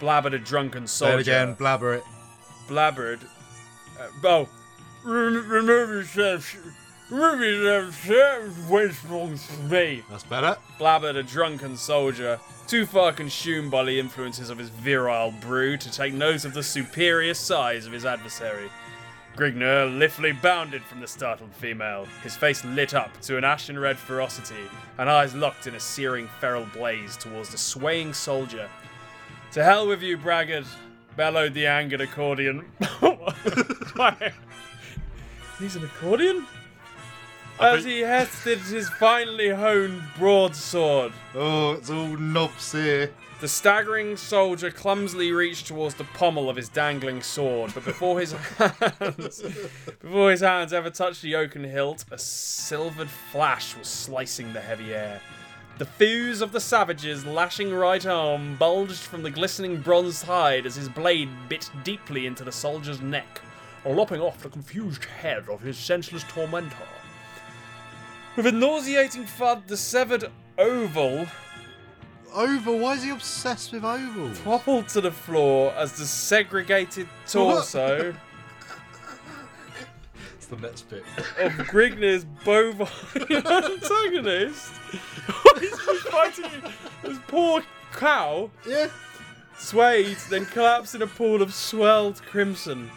Blabbered 0.00 0.34
a 0.34 0.38
drunken 0.38 0.86
Say 0.86 1.06
soldier. 1.06 1.18
it 1.18 1.20
again, 1.22 1.54
blabber 1.54 1.94
it. 1.94 2.04
blabbered. 2.68 3.20
Uh, 3.98 4.06
oh, 4.24 4.48
rem- 5.04 5.48
remove 5.48 5.88
yourself. 5.90 6.56
Remove 7.10 7.40
yourself, 7.40 9.02
belongs 9.06 9.48
me. 9.70 10.02
That's 10.10 10.24
better. 10.24 10.56
Blabbered 10.78 11.16
a 11.16 11.22
drunken 11.22 11.76
soldier, 11.76 12.40
too 12.66 12.86
far 12.86 13.12
consumed 13.12 13.70
by 13.70 13.84
the 13.84 14.00
influences 14.00 14.48
of 14.50 14.58
his 14.58 14.70
virile 14.70 15.32
brew 15.40 15.76
to 15.76 15.92
take 15.92 16.14
note 16.14 16.44
of 16.44 16.54
the 16.54 16.62
superior 16.62 17.34
size 17.34 17.86
of 17.86 17.92
his 17.92 18.04
adversary. 18.06 18.70
Grignr 19.36 19.98
lithely 19.98 20.32
bounded 20.32 20.82
from 20.82 21.00
the 21.00 21.06
startled 21.08 21.52
female, 21.54 22.06
his 22.22 22.36
face 22.36 22.64
lit 22.64 22.94
up 22.94 23.20
to 23.22 23.36
an 23.36 23.44
ashen 23.44 23.78
red 23.78 23.98
ferocity, 23.98 24.54
and 24.96 25.10
eyes 25.10 25.34
locked 25.34 25.66
in 25.66 25.74
a 25.74 25.80
searing 25.80 26.28
feral 26.40 26.66
blaze 26.72 27.16
towards 27.16 27.50
the 27.50 27.58
swaying 27.58 28.12
soldier. 28.14 28.68
To 29.54 29.62
hell 29.62 29.86
with 29.86 30.02
you, 30.02 30.16
braggart! 30.16 30.66
bellowed 31.16 31.54
the 31.54 31.68
angered 31.68 32.00
accordion. 32.00 32.64
He's 35.60 35.76
an 35.76 35.84
accordion? 35.84 36.44
As 37.60 37.84
think- 37.84 37.86
he 37.86 38.00
hefted 38.00 38.58
his 38.58 38.88
finely 38.88 39.50
honed 39.50 40.02
broadsword. 40.18 41.12
Oh, 41.36 41.74
it's 41.74 41.88
all 41.88 42.16
knobs 42.16 42.72
here. 42.72 43.12
The 43.40 43.46
staggering 43.46 44.16
soldier 44.16 44.72
clumsily 44.72 45.30
reached 45.30 45.68
towards 45.68 45.94
the 45.94 46.02
pommel 46.02 46.50
of 46.50 46.56
his 46.56 46.68
dangling 46.68 47.22
sword, 47.22 47.72
but 47.74 47.84
before 47.84 48.18
his 48.18 48.32
hands, 48.58 49.40
before 50.00 50.32
his 50.32 50.40
hands 50.40 50.72
ever 50.72 50.90
touched 50.90 51.22
the 51.22 51.36
oaken 51.36 51.62
hilt, 51.62 52.04
a 52.10 52.18
silvered 52.18 53.08
flash 53.08 53.76
was 53.76 53.86
slicing 53.86 54.52
the 54.52 54.60
heavy 54.60 54.92
air. 54.92 55.20
The 55.76 55.84
thews 55.84 56.40
of 56.40 56.52
the 56.52 56.60
savage's 56.60 57.26
lashing 57.26 57.72
right 57.74 58.04
arm 58.06 58.54
bulged 58.56 59.00
from 59.02 59.22
the 59.24 59.30
glistening 59.30 59.80
bronze 59.80 60.22
hide 60.22 60.66
as 60.66 60.76
his 60.76 60.88
blade 60.88 61.28
bit 61.48 61.68
deeply 61.82 62.26
into 62.26 62.44
the 62.44 62.52
soldier's 62.52 63.00
neck, 63.00 63.40
lopping 63.84 64.20
off 64.20 64.40
the 64.42 64.48
confused 64.48 65.04
head 65.04 65.48
of 65.48 65.60
his 65.62 65.76
senseless 65.76 66.22
tormentor. 66.28 66.76
With 68.36 68.46
a 68.46 68.52
nauseating 68.52 69.24
thud, 69.26 69.66
the 69.66 69.76
severed 69.76 70.26
oval 70.58 71.26
Oval, 72.32 72.78
why 72.80 72.94
is 72.94 73.04
he 73.04 73.10
obsessed 73.10 73.72
with 73.72 73.84
ovals? 73.84 74.40
toppled 74.40 74.88
to 74.88 75.00
the 75.00 75.10
floor 75.12 75.72
as 75.76 75.92
the 75.92 76.04
segregated 76.04 77.08
torso 77.28 78.12
It's 80.36 80.46
the 80.46 80.56
next 80.56 80.88
bit. 80.90 81.04
of 81.38 81.52
Grignr's 81.68 82.24
bovine 82.44 82.88
antagonist. 83.46 84.72
He's 85.60 85.70
just 85.70 86.08
fighting 86.08 86.44
this 87.02 87.18
poor 87.28 87.62
cow. 87.92 88.50
yeah. 88.66 88.88
Swayed, 89.56 90.16
then 90.30 90.46
collapsed 90.46 90.94
in 90.96 91.02
a 91.02 91.06
pool 91.06 91.40
of 91.40 91.54
swelled 91.54 92.20
crimson. 92.22 92.90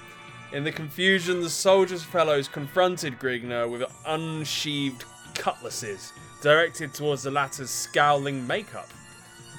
In 0.52 0.64
the 0.64 0.72
confusion, 0.72 1.42
the 1.42 1.50
soldiers' 1.50 2.04
fellows 2.04 2.48
confronted 2.48 3.20
Grignr 3.20 3.70
with 3.70 3.84
unsheathed 4.08 5.04
cutlasses 5.36 6.14
directed 6.42 6.94
towards 6.94 7.24
the 7.24 7.32
latter's 7.32 7.70
scowling 7.70 8.46
makeup. 8.48 8.90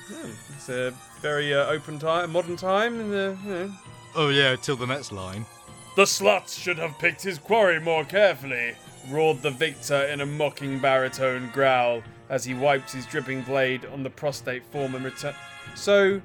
Hmm, 0.08 0.30
it's 0.56 0.68
a 0.68 0.92
very 1.20 1.54
uh, 1.54 1.66
open 1.66 1.98
time, 1.98 2.32
modern 2.32 2.56
time. 2.56 2.98
In 3.00 3.10
the, 3.10 3.36
you 3.44 3.50
know, 3.50 3.72
Oh 4.16 4.28
yeah, 4.30 4.56
till 4.56 4.76
the 4.76 4.86
next 4.86 5.12
line. 5.12 5.44
The 5.94 6.04
slut 6.04 6.48
should 6.48 6.78
have 6.78 6.98
picked 6.98 7.22
his 7.22 7.38
quarry 7.38 7.78
more 7.80 8.04
carefully, 8.04 8.74
roared 9.10 9.42
the 9.42 9.50
victor 9.50 10.04
in 10.06 10.20
a 10.20 10.26
mocking 10.26 10.78
baritone 10.80 11.50
growl 11.52 12.02
as 12.28 12.44
he 12.44 12.54
wiped 12.54 12.90
his 12.92 13.06
dripping 13.06 13.42
blade 13.42 13.84
on 13.86 14.02
the 14.02 14.10
prostate 14.10 14.64
form 14.66 14.94
and 14.94 15.04
returned. 15.04 15.36
So, 15.74 16.20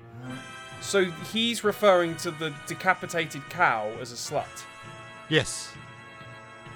so 0.82 1.06
he's 1.06 1.64
referring 1.64 2.16
to 2.18 2.32
the 2.32 2.54
decapitated 2.68 3.50
cow 3.50 3.90
as 4.02 4.12
a 4.12 4.16
slut. 4.16 4.64
Yes, 5.30 5.72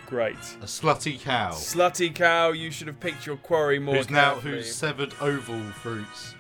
Great. 0.06 0.36
a 0.62 0.66
slutty 0.66 1.20
cow. 1.20 1.52
Slutty 1.52 2.14
cow, 2.16 2.52
you 2.52 2.72
should 2.72 2.88
have 2.88 3.00
picked 3.00 3.26
your 3.26 3.36
quarry 3.38 3.78
more 3.80 3.96
who's 3.96 4.10
now 4.10 4.34
carefully. 4.34 4.54
whose 4.54 4.74
severed 4.74 5.14
oval 5.20 5.60
fruits 5.74 6.36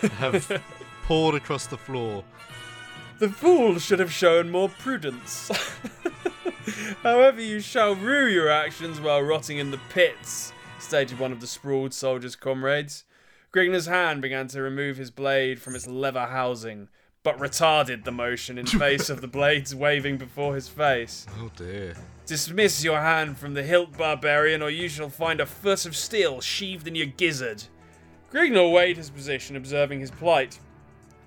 have 0.18 0.62
poured 1.04 1.34
across 1.34 1.66
the 1.66 1.76
floor. 1.78 2.22
The 3.18 3.28
fool 3.28 3.80
should 3.80 3.98
have 3.98 4.12
shown 4.12 4.50
more 4.50 4.68
prudence. 4.68 5.50
However, 7.02 7.40
you 7.40 7.58
shall 7.60 7.96
rue 7.96 8.26
your 8.28 8.48
actions 8.48 9.00
while 9.00 9.20
rotting 9.22 9.58
in 9.58 9.72
the 9.72 9.80
pits, 9.88 10.52
stated 10.78 11.18
one 11.18 11.32
of 11.32 11.40
the 11.40 11.46
sprawled 11.46 11.94
soldier's 11.94 12.36
comrades. 12.36 13.04
Grignr's 13.52 13.86
hand 13.86 14.22
began 14.22 14.48
to 14.48 14.62
remove 14.62 14.96
his 14.96 15.10
blade 15.10 15.60
from 15.60 15.74
its 15.74 15.86
leather 15.86 16.26
housing, 16.26 16.88
but 17.22 17.38
retarded 17.38 18.04
the 18.04 18.12
motion 18.12 18.58
in 18.58 18.66
face 18.66 19.08
of 19.10 19.20
the 19.20 19.28
blades 19.28 19.74
waving 19.74 20.18
before 20.18 20.54
his 20.54 20.68
face. 20.68 21.26
Oh 21.38 21.50
dear. 21.56 21.94
Dismiss 22.26 22.84
your 22.84 23.00
hand 23.00 23.38
from 23.38 23.54
the 23.54 23.62
hilt, 23.62 23.96
barbarian, 23.96 24.62
or 24.62 24.70
you 24.70 24.88
shall 24.88 25.08
find 25.08 25.40
a 25.40 25.46
foot 25.46 25.86
of 25.86 25.96
steel 25.96 26.40
sheathed 26.40 26.86
in 26.86 26.94
your 26.94 27.06
gizzard. 27.06 27.64
Grignr 28.30 28.70
weighed 28.70 28.98
his 28.98 29.08
position, 29.08 29.56
observing 29.56 30.00
his 30.00 30.10
plight. 30.10 30.58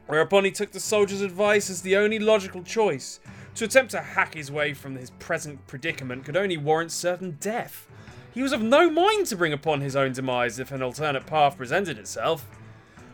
Whereupon 0.06 0.46
he 0.46 0.52
took 0.52 0.72
the 0.72 0.80
soldier's 0.80 1.22
advice 1.22 1.70
as 1.70 1.82
the 1.82 1.96
only 1.96 2.20
logical 2.20 2.64
choice. 2.64 3.20
To 3.56 3.66
attempt 3.66 3.92
to 3.92 4.02
hack 4.02 4.34
his 4.36 4.52
way 4.52 4.74
from 4.74 4.96
his 4.96 5.10
present 5.12 5.66
predicament 5.68 6.26
could 6.26 6.38
only 6.38 6.58
warrant 6.58 6.92
certain 6.92 7.38
death. 7.40 7.88
He 8.34 8.42
was 8.42 8.54
of 8.54 8.62
no 8.62 8.90
mind 8.90 9.26
to 9.28 9.36
bring 9.36 9.54
upon 9.54 9.82
his 9.82 9.96
own 9.96 10.14
demise 10.14 10.60
if 10.60 10.72
an 10.72 10.82
alternate 10.82 11.26
path 11.26 11.58
presented 11.58 11.98
itself. 11.98 12.46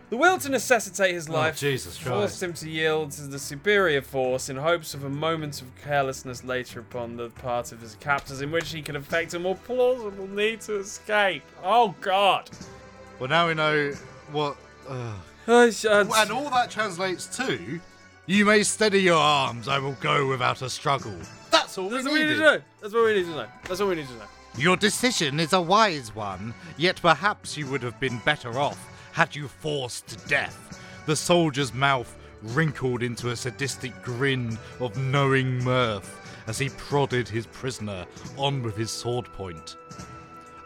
The 0.09 0.15
will 0.15 0.37
to 0.39 0.49
necessitate 0.49 1.13
his 1.13 1.27
life 1.27 1.61
Oh, 1.61 1.77
forced 2.21 2.41
him 2.41 2.53
to 2.53 2.69
yield 2.69 3.11
to 3.11 3.23
the 3.23 3.39
superior 3.39 4.01
force 4.01 4.47
in 4.47 4.55
hopes 4.55 4.93
of 4.93 5.03
a 5.03 5.09
moment 5.09 5.61
of 5.61 5.67
carelessness 5.83 6.45
later 6.45 6.79
upon 6.79 7.17
the 7.17 7.29
part 7.29 7.73
of 7.73 7.81
his 7.81 7.95
captors 7.95 8.39
in 8.39 8.49
which 8.49 8.71
he 8.71 8.81
could 8.81 8.95
effect 8.95 9.33
a 9.33 9.39
more 9.39 9.55
plausible 9.55 10.27
need 10.27 10.61
to 10.61 10.79
escape. 10.79 11.43
Oh 11.61 11.93
God! 11.99 12.49
Well, 13.19 13.29
now 13.29 13.49
we 13.49 13.53
know 13.53 13.91
what. 14.31 14.55
Uh, 14.87 15.13
I 15.45 15.71
and 15.89 16.31
all 16.31 16.49
that 16.51 16.71
translates 16.71 17.25
to 17.37 17.79
You 18.27 18.45
may 18.45 18.63
steady 18.63 19.01
your 19.01 19.17
arms, 19.17 19.67
I 19.67 19.79
will 19.79 19.97
go 19.99 20.27
without 20.27 20.61
a 20.61 20.69
struggle. 20.69 21.15
That's 21.51 21.77
all 21.77 21.89
That's 21.89 22.05
we 22.05 22.13
need 22.23 22.29
to 22.29 22.37
know. 22.37 22.61
That's 22.81 22.93
what 22.93 23.05
we 23.05 23.13
need 23.15 23.25
to 23.25 23.31
know. 23.31 23.47
That's 23.63 23.79
what 23.79 23.89
we 23.89 23.95
need 23.95 24.07
to 24.07 24.13
know. 24.13 24.25
Your 24.57 24.75
decision 24.75 25.39
is 25.39 25.53
a 25.53 25.61
wise 25.61 26.15
one, 26.15 26.51
yet 26.77 26.99
perhaps 26.99 27.55
you 27.55 27.67
would 27.67 27.83
have 27.83 27.99
been 27.99 28.17
better 28.25 28.57
off 28.57 28.79
had 29.11 29.35
you 29.35 29.47
forced 29.47 30.27
death. 30.27 30.81
The 31.05 31.15
soldier's 31.15 31.75
mouth 31.75 32.17
wrinkled 32.41 33.03
into 33.03 33.29
a 33.29 33.35
sadistic 33.35 34.01
grin 34.01 34.57
of 34.79 34.97
knowing 34.97 35.63
mirth 35.63 36.19
as 36.47 36.57
he 36.57 36.69
prodded 36.69 37.29
his 37.29 37.45
prisoner 37.45 38.07
on 38.35 38.63
with 38.63 38.75
his 38.75 38.89
sword 38.89 39.31
point. 39.33 39.77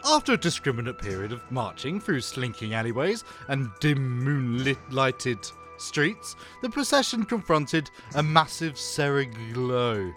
After 0.06 0.32
a 0.32 0.38
discriminate 0.38 0.98
period 0.98 1.32
of 1.32 1.42
marching 1.50 2.00
through 2.00 2.22
slinking 2.22 2.72
alleyways 2.72 3.24
and 3.48 3.70
dim 3.80 4.24
moonlit 4.24 4.78
lighted 4.90 5.38
streets, 5.76 6.34
the 6.62 6.70
procession 6.70 7.24
confronted 7.24 7.90
a 8.14 8.22
massive 8.22 8.78
serried 8.78 9.34
glow. 9.52 10.12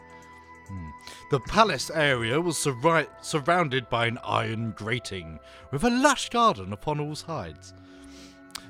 Hmm. 0.68 0.90
The 1.32 1.40
palace 1.40 1.90
area 1.90 2.42
was 2.42 2.58
surrounded 2.58 3.90
by 3.90 4.08
an 4.08 4.20
iron 4.24 4.72
grating, 4.72 5.40
with 5.72 5.84
a 5.84 5.90
lush 5.90 6.30
garden 6.30 6.74
upon 6.74 7.00
all 7.00 7.16
sides. 7.16 7.74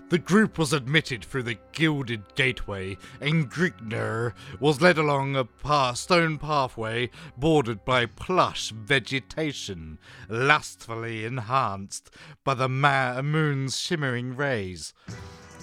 The 0.09 0.19
group 0.19 0.59
was 0.59 0.71
admitted 0.71 1.25
through 1.25 1.43
the 1.43 1.57
gilded 1.71 2.35
gateway, 2.35 2.97
and 3.19 3.49
Grignr 3.49 4.33
was 4.59 4.79
led 4.79 4.99
along 4.99 5.35
a 5.35 5.45
pa- 5.45 5.93
stone 5.93 6.37
pathway 6.37 7.09
bordered 7.35 7.83
by 7.83 8.05
plush 8.05 8.69
vegetation, 8.69 9.97
lustfully 10.29 11.25
enhanced 11.25 12.11
by 12.43 12.53
the 12.53 12.69
ma- 12.69 13.19
moon's 13.23 13.79
shimmering 13.79 14.35
rays. 14.35 14.93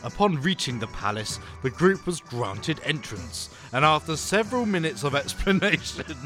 Upon 0.04 0.40
reaching 0.42 0.78
the 0.78 0.88
palace, 0.88 1.38
the 1.62 1.71
group 1.71 2.06
was 2.06 2.21
granted 2.21 2.80
entrance, 2.85 3.50
and 3.73 3.85
after 3.85 4.16
several 4.16 4.66
minutes 4.66 5.04
of 5.04 5.14
explanation, 5.14 6.04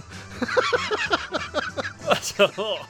That's 2.07 2.39
a 2.39 2.51
lot. 2.61 2.89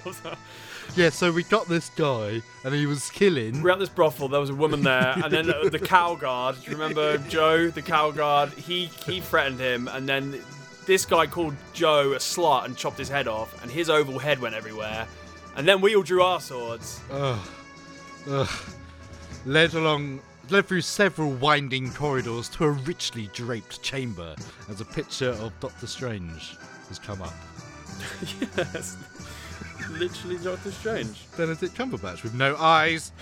yeah, 0.94 1.10
so 1.10 1.32
we 1.32 1.42
got 1.44 1.68
this 1.68 1.88
guy, 1.90 2.42
and 2.64 2.74
he 2.74 2.86
was 2.86 3.10
killing. 3.10 3.62
We're 3.62 3.70
at 3.70 3.78
this 3.78 3.88
brothel. 3.88 4.28
There 4.28 4.40
was 4.40 4.50
a 4.50 4.54
woman 4.54 4.82
there, 4.82 5.14
and 5.16 5.32
then 5.32 5.46
the, 5.46 5.68
the 5.72 5.78
cow 5.78 6.14
guard. 6.14 6.56
Do 6.62 6.70
you 6.70 6.76
remember 6.76 7.18
Joe, 7.18 7.68
the 7.68 7.82
cow 7.82 8.10
guard? 8.10 8.52
He 8.52 8.86
he 9.06 9.20
threatened 9.20 9.58
him, 9.58 9.88
and 9.88 10.08
then 10.08 10.40
this 10.86 11.04
guy 11.04 11.26
called 11.26 11.54
Joe 11.72 12.12
a 12.12 12.18
slut 12.18 12.64
and 12.66 12.76
chopped 12.76 12.98
his 12.98 13.08
head 13.08 13.26
off, 13.26 13.60
and 13.62 13.70
his 13.70 13.90
oval 13.90 14.18
head 14.18 14.38
went 14.38 14.54
everywhere. 14.54 15.06
And 15.56 15.66
then 15.66 15.80
we 15.80 15.96
all 15.96 16.02
drew 16.02 16.22
our 16.22 16.40
swords. 16.40 17.00
Ugh. 17.10 17.38
Ugh. 18.28 18.48
Led 19.46 19.72
along, 19.74 20.20
led 20.50 20.66
through 20.66 20.80
several 20.80 21.30
winding 21.32 21.92
corridors 21.92 22.48
to 22.50 22.64
a 22.64 22.70
richly 22.70 23.28
draped 23.32 23.82
chamber 23.82 24.34
as 24.68 24.80
a 24.80 24.84
picture 24.84 25.30
of 25.30 25.58
Doctor 25.60 25.86
Strange 25.86 26.56
has 26.88 26.98
come 26.98 27.22
up. 27.22 27.34
yes, 28.56 28.96
literally 29.90 30.38
Doctor 30.38 30.70
Strange. 30.70 31.26
Benedict 31.36 31.74
Cumberbatch 31.74 32.22
with 32.22 32.34
no 32.34 32.56
eyes. 32.56 33.12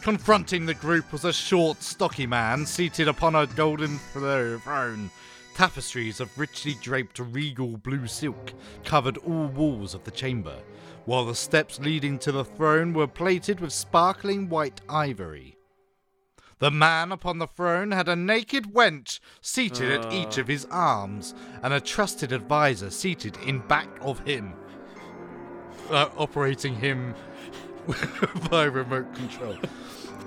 Confronting 0.00 0.64
the 0.64 0.74
group 0.74 1.12
was 1.12 1.26
a 1.26 1.32
short, 1.32 1.82
stocky 1.82 2.26
man 2.26 2.64
seated 2.64 3.06
upon 3.06 3.34
a 3.34 3.46
golden 3.46 3.98
throne. 4.12 5.10
Tapestries 5.54 6.20
of 6.20 6.38
richly 6.38 6.74
draped 6.80 7.18
regal 7.18 7.76
blue 7.76 8.06
silk 8.06 8.54
covered 8.84 9.18
all 9.18 9.46
walls 9.48 9.92
of 9.94 10.04
the 10.04 10.10
chamber, 10.10 10.56
while 11.04 11.26
the 11.26 11.34
steps 11.34 11.78
leading 11.80 12.18
to 12.20 12.32
the 12.32 12.44
throne 12.44 12.94
were 12.94 13.06
plated 13.06 13.60
with 13.60 13.72
sparkling 13.72 14.48
white 14.48 14.80
ivory. 14.88 15.59
The 16.60 16.70
man 16.70 17.10
upon 17.10 17.38
the 17.38 17.46
throne 17.46 17.90
had 17.90 18.06
a 18.06 18.14
naked 18.14 18.74
wench 18.74 19.18
seated 19.40 19.90
at 19.90 20.12
each 20.12 20.36
of 20.36 20.46
his 20.46 20.66
arms, 20.70 21.34
and 21.62 21.72
a 21.72 21.80
trusted 21.80 22.32
advisor 22.32 22.90
seated 22.90 23.38
in 23.38 23.60
back 23.60 23.88
of 24.02 24.18
him, 24.20 24.52
uh, 25.88 26.10
operating 26.18 26.74
him 26.74 27.14
by 28.50 28.64
remote 28.64 29.14
control. 29.14 29.56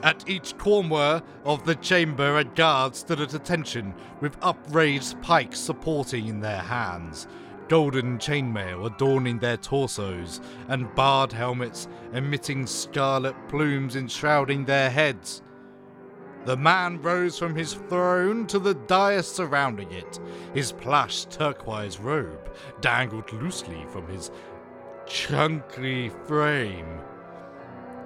At 0.02 0.28
each 0.28 0.58
corner 0.58 1.22
of 1.46 1.66
the 1.66 1.76
chamber, 1.76 2.40
a 2.40 2.44
guard 2.44 2.96
stood 2.96 3.22
at 3.22 3.36
attention, 3.36 3.94
with 4.20 4.36
upraised 4.42 5.22
pikes 5.22 5.60
supporting 5.60 6.26
in 6.26 6.40
their 6.40 6.62
hands, 6.62 7.28
golden 7.68 8.18
chainmail 8.18 8.88
adorning 8.88 9.38
their 9.38 9.58
torsos, 9.58 10.42
and 10.68 10.94
barred 10.96 11.32
helmets 11.32 11.88
emitting 12.12 12.66
scarlet 12.66 13.36
plumes 13.50 13.96
enshrouding 13.96 14.66
their 14.66 14.90
heads. 14.90 15.43
The 16.46 16.58
man 16.58 17.02
rose 17.02 17.40
from 17.40 17.56
his 17.56 17.74
throne 17.74 18.48
to 18.48 18.60
the 18.60 18.74
dais 18.74 19.28
surrounding 19.28 19.92
it. 19.92 20.20
His 20.54 20.74
plush 20.74 21.26
turquoise 21.26 22.00
robe 22.00 22.54
dangled 22.82 23.32
loosely 23.32 23.86
from 23.92 24.08
his 24.08 24.30
chunky 25.06 26.10
frame. 26.26 27.00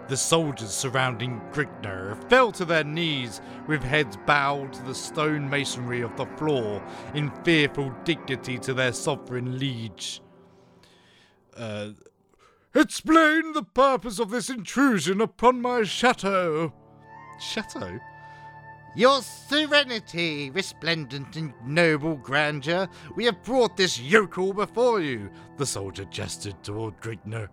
The 0.07 0.17
soldiers 0.17 0.69
surrounding 0.69 1.41
Grignr 1.51 2.29
fell 2.29 2.51
to 2.53 2.63
their 2.63 2.83
knees 2.83 3.41
with 3.67 3.83
heads 3.83 4.17
bowed 4.25 4.71
to 4.73 4.83
the 4.83 4.95
stone 4.95 5.49
masonry 5.49 6.01
of 6.01 6.15
the 6.15 6.27
floor 6.37 6.81
in 7.13 7.31
fearful 7.43 7.93
dignity 8.05 8.57
to 8.59 8.73
their 8.73 8.93
sovereign 8.93 9.59
liege. 9.59 10.21
Uh, 11.57 11.89
explain 12.73 13.53
the 13.53 13.63
purpose 13.63 14.19
of 14.19 14.29
this 14.29 14.49
intrusion 14.49 15.19
upon 15.19 15.61
my 15.61 15.83
chateau. 15.83 16.71
Chateau? 17.39 17.99
Your 18.97 19.21
serenity, 19.21 20.49
resplendent 20.49 21.37
in 21.37 21.53
noble 21.63 22.15
grandeur, 22.15 22.89
we 23.15 23.25
have 23.25 23.43
brought 23.43 23.77
this 23.77 24.01
yokel 24.01 24.53
before 24.53 25.01
you, 25.01 25.29
the 25.57 25.67
soldier 25.67 26.05
gestured 26.05 26.63
toward 26.63 26.99
Grignr. 26.99 27.47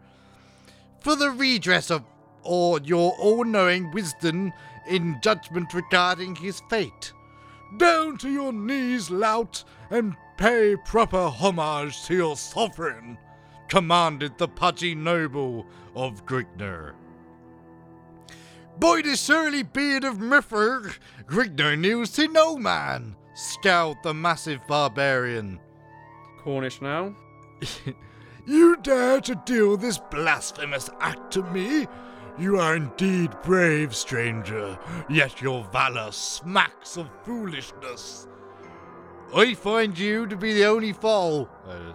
For 1.00 1.14
the 1.14 1.30
redress 1.30 1.90
of 1.90 2.02
or 2.44 2.80
your 2.80 3.12
all-knowing 3.18 3.90
wisdom 3.90 4.54
in 4.88 5.18
judgment 5.20 5.74
regarding 5.74 6.34
his 6.36 6.62
fate. 6.70 7.12
Down 7.76 8.16
to 8.18 8.30
your 8.30 8.54
knees, 8.54 9.10
lout, 9.10 9.64
and 9.90 10.16
pay 10.38 10.76
proper 10.76 11.28
homage 11.28 12.04
to 12.04 12.14
your 12.14 12.38
sovereign, 12.38 13.18
commanded 13.68 14.38
the 14.38 14.48
pudgy 14.48 14.94
noble 14.94 15.66
of 15.94 16.24
Grignr. 16.24 16.94
By 18.78 19.02
the 19.02 19.16
surly 19.16 19.62
beard 19.62 20.04
of 20.04 20.18
Miffer, 20.18 20.94
Grignr 21.26 21.78
kneels 21.78 22.10
to 22.12 22.28
no 22.28 22.56
man, 22.56 23.16
scowled 23.34 23.98
the 24.02 24.12
massive 24.14 24.60
barbarian. 24.66 25.60
Cornish 26.42 26.82
now. 26.82 27.14
You 28.46 28.76
dare 28.76 29.22
to 29.22 29.34
deal 29.46 29.76
this 29.78 29.98
blasphemous 29.98 30.90
act 31.00 31.32
to 31.32 31.42
me? 31.44 31.86
You 32.38 32.60
are 32.60 32.76
indeed 32.76 33.30
brave, 33.42 33.94
stranger, 33.96 34.78
yet 35.08 35.40
your 35.40 35.64
valor 35.72 36.12
smacks 36.12 36.98
of 36.98 37.08
foolishness. 37.24 38.28
I 39.34 39.54
find 39.54 39.98
you 39.98 40.26
to 40.26 40.36
be 40.36 40.52
the 40.52 40.66
only 40.66 40.92
fool, 40.92 41.48
uh, 41.66 41.92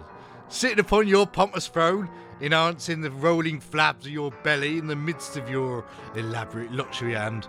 sitting 0.48 0.80
upon 0.80 1.06
your 1.06 1.26
pompous 1.26 1.68
throne, 1.68 2.10
enhancing 2.40 3.00
the 3.00 3.10
rolling 3.10 3.60
flaps 3.60 4.06
of 4.06 4.12
your 4.12 4.30
belly 4.42 4.78
in 4.78 4.86
the 4.86 4.96
midst 4.96 5.36
of 5.36 5.48
your 5.48 5.84
elaborate 6.14 6.72
luxury 6.72 7.14
and. 7.14 7.48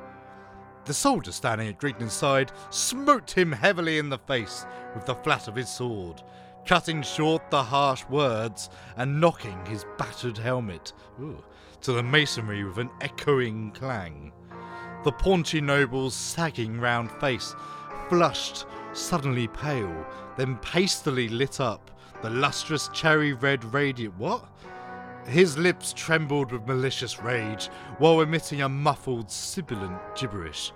The 0.86 0.94
soldier 0.94 1.32
standing 1.32 1.68
at 1.68 1.80
Grignon's 1.80 2.14
side 2.14 2.52
smote 2.72 3.38
him 3.38 3.52
heavily 3.52 4.00
in 4.00 4.10
the 4.10 4.18
face 4.18 4.66
with 4.96 5.06
the 5.06 5.16
flat 5.16 5.48
of 5.48 5.56
his 5.56 5.70
sword, 5.70 6.24
cutting 6.66 7.02
short 7.02 7.50
the 7.52 7.64
harsh 7.64 8.04
words 8.10 8.70
and 8.98 9.22
knocking 9.22 9.64
his 9.66 9.86
battered 9.98 10.38
helmet 10.38 10.94
ooh, 11.20 11.44
to 11.82 11.94
the 11.94 12.04
masonry 12.04 12.64
with 12.64 12.78
an 12.78 12.90
echoing 13.00 13.72
clang. 13.72 14.32
The 15.04 15.12
paunchy 15.12 15.62
noble's 15.62 16.14
sagging 16.14 16.80
round 16.80 17.12
face 17.14 17.56
flushed, 18.10 18.66
suddenly 18.94 19.48
pale, 19.48 20.06
then 20.38 20.60
hastily 20.66 21.30
lit 21.30 21.60
up, 21.60 21.92
the 22.22 22.30
lustrous 22.30 22.90
cherry 22.90 23.34
red 23.34 23.64
radiant. 23.74 24.18
What? 24.18 24.46
His 25.28 25.58
lips 25.58 25.94
trembled 25.94 26.52
with 26.52 26.68
malicious 26.68 27.22
rage 27.22 27.68
while 28.00 28.22
emitting 28.22 28.62
a 28.62 28.70
muffled, 28.70 29.30
sibilant 29.32 30.00
gibberish. 30.16 30.72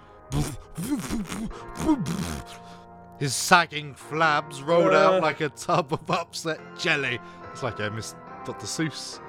His 3.19 3.33
sagging 3.33 3.95
flabs 3.95 4.65
rolled 4.65 4.93
Uh. 4.93 4.97
out 4.97 5.21
like 5.23 5.41
a 5.41 5.49
tub 5.49 5.93
of 5.93 6.09
upset 6.11 6.59
jelly. 6.77 7.19
It's 7.51 7.63
like 7.63 7.79
a 7.79 7.89
Miss 7.89 8.15
Dr. 8.45 8.67
Seuss 8.67 9.19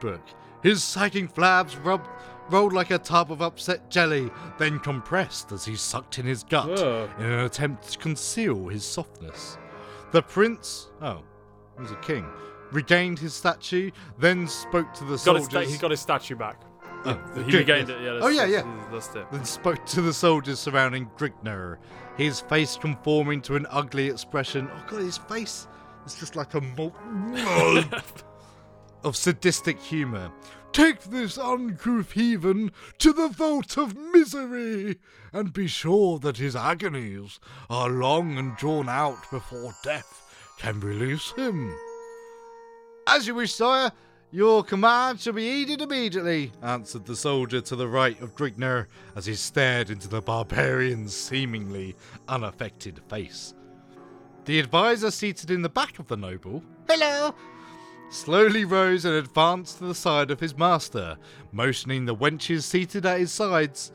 book. 0.00 0.20
His 0.62 0.82
sagging 0.84 1.28
flabs 1.28 1.82
rubbed, 1.84 2.08
rolled 2.50 2.72
like 2.72 2.90
a 2.90 2.98
tub 2.98 3.32
of 3.32 3.40
upset 3.42 3.90
jelly, 3.90 4.30
then 4.58 4.78
compressed 4.80 5.52
as 5.52 5.64
he 5.64 5.76
sucked 5.76 6.18
in 6.18 6.26
his 6.26 6.44
gut 6.44 6.68
Whoa. 6.68 7.08
in 7.18 7.24
an 7.26 7.40
attempt 7.40 7.90
to 7.92 7.98
conceal 7.98 8.68
his 8.68 8.84
softness. 8.84 9.58
The 10.12 10.22
prince, 10.22 10.88
oh, 11.02 11.22
he 11.76 11.82
was 11.82 11.90
a 11.92 11.96
king, 11.96 12.26
regained 12.72 13.18
his 13.18 13.34
statue, 13.34 13.90
then 14.18 14.46
spoke 14.48 14.92
to 14.94 15.04
the 15.04 15.10
Got 15.10 15.12
his 15.12 15.22
soldiers. 15.22 15.46
sta- 15.48 15.60
he's 15.60 15.78
got 15.78 15.90
his 15.90 16.00
statue 16.00 16.36
back. 16.36 16.60
Oh, 17.04 17.18
He 17.46 17.56
regained 17.56 17.90
oh, 17.90 17.94
it. 17.94 18.02
Yeah. 18.02 18.18
Oh 18.22 18.28
yeah, 18.28 18.46
yeah. 18.46 18.62
that's- 18.90 19.06
That's 19.08 19.16
it. 19.16 19.26
Then 19.32 19.44
spoke 19.44 19.86
to 19.86 20.00
the 20.00 20.12
soldiers 20.12 20.58
surrounding 20.58 21.06
Grignr, 21.16 21.76
his 22.16 22.40
face 22.40 22.76
conforming 22.76 23.40
to 23.42 23.54
an 23.56 23.66
ugly 23.70 24.08
expression. 24.08 24.68
Oh 24.72 24.84
god, 24.88 25.00
his 25.02 25.18
face 25.18 25.68
is 26.06 26.14
just 26.16 26.34
like 26.36 26.54
a 26.54 26.60
mul- 26.60 26.94
of 29.04 29.16
sadistic 29.16 29.80
humour. 29.80 30.32
Take 30.72 31.00
this 31.04 31.38
uncouth 31.38 32.12
heathen 32.12 32.70
to 32.98 33.12
the 33.12 33.28
vault 33.28 33.78
of 33.78 33.96
misery, 33.96 34.98
and 35.32 35.52
be 35.52 35.68
sure 35.68 36.18
that 36.18 36.36
his 36.38 36.56
agonies 36.56 37.38
are 37.70 37.88
long 37.88 38.36
and 38.36 38.56
drawn 38.56 38.88
out 38.88 39.30
before 39.30 39.72
death 39.84 40.22
can 40.58 40.80
release 40.80 41.30
him. 41.32 41.74
As 43.16 43.26
you 43.26 43.34
wish, 43.34 43.54
sire. 43.54 43.92
Your 44.30 44.62
command 44.62 45.20
shall 45.20 45.32
be 45.32 45.50
heeded 45.50 45.80
immediately, 45.80 46.52
answered 46.62 47.06
the 47.06 47.16
soldier 47.16 47.62
to 47.62 47.74
the 47.74 47.88
right 47.88 48.20
of 48.20 48.34
Grignr 48.34 48.88
as 49.14 49.24
he 49.24 49.34
stared 49.34 49.88
into 49.88 50.06
the 50.06 50.20
barbarian's 50.20 51.16
seemingly 51.16 51.96
unaffected 52.28 53.00
face. 53.08 53.54
The 54.44 54.60
advisor 54.60 55.10
seated 55.10 55.50
in 55.50 55.62
the 55.62 55.70
back 55.70 55.98
of 55.98 56.08
the 56.08 56.18
noble, 56.18 56.62
hello, 56.90 57.34
slowly 58.10 58.66
rose 58.66 59.06
and 59.06 59.14
advanced 59.14 59.78
to 59.78 59.86
the 59.86 59.94
side 59.94 60.30
of 60.30 60.40
his 60.40 60.58
master, 60.58 61.16
motioning 61.52 62.04
the 62.04 62.14
wenches 62.14 62.64
seated 62.64 63.06
at 63.06 63.20
his 63.20 63.32
sides 63.32 63.92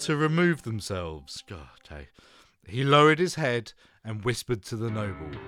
to 0.00 0.16
remove 0.16 0.62
themselves. 0.62 1.44
God, 1.46 1.68
hey. 1.88 2.08
He 2.66 2.82
lowered 2.82 3.20
his 3.20 3.36
head 3.36 3.74
and 4.04 4.24
whispered 4.24 4.64
to 4.64 4.74
the 4.74 4.90
noble. 4.90 5.38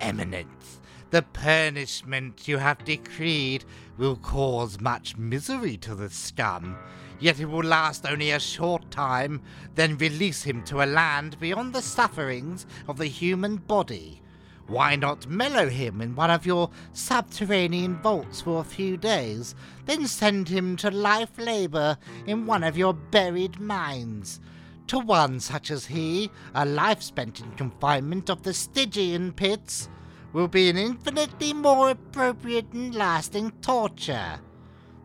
Eminence, 0.00 0.80
the 1.14 1.22
punishment 1.22 2.48
you 2.48 2.58
have 2.58 2.84
decreed 2.84 3.64
will 3.96 4.16
cause 4.16 4.80
much 4.80 5.16
misery 5.16 5.76
to 5.76 5.94
the 5.94 6.10
scum, 6.10 6.76
yet 7.20 7.38
it 7.38 7.44
will 7.44 7.62
last 7.62 8.04
only 8.04 8.32
a 8.32 8.40
short 8.40 8.90
time, 8.90 9.40
then 9.76 9.96
release 9.98 10.42
him 10.42 10.60
to 10.64 10.82
a 10.82 10.90
land 10.90 11.38
beyond 11.38 11.72
the 11.72 11.80
sufferings 11.80 12.66
of 12.88 12.98
the 12.98 13.06
human 13.06 13.54
body. 13.54 14.20
Why 14.66 14.96
not 14.96 15.28
mellow 15.28 15.68
him 15.68 16.00
in 16.00 16.16
one 16.16 16.32
of 16.32 16.44
your 16.44 16.68
subterranean 16.92 18.02
vaults 18.02 18.40
for 18.40 18.60
a 18.60 18.64
few 18.64 18.96
days, 18.96 19.54
then 19.84 20.08
send 20.08 20.48
him 20.48 20.74
to 20.78 20.90
life 20.90 21.38
labor 21.38 21.96
in 22.26 22.44
one 22.44 22.64
of 22.64 22.76
your 22.76 22.92
buried 22.92 23.60
mines? 23.60 24.40
To 24.88 24.98
one 24.98 25.38
such 25.38 25.70
as 25.70 25.86
he, 25.86 26.28
a 26.56 26.66
life 26.66 27.02
spent 27.02 27.38
in 27.38 27.52
confinement 27.52 28.30
of 28.30 28.42
the 28.42 28.52
Stygian 28.52 29.32
pits 29.32 29.88
will 30.34 30.48
be 30.48 30.68
an 30.68 30.76
infinitely 30.76 31.54
more 31.54 31.90
appropriate 31.90 32.70
and 32.72 32.94
lasting 32.94 33.52
torture. 33.62 34.40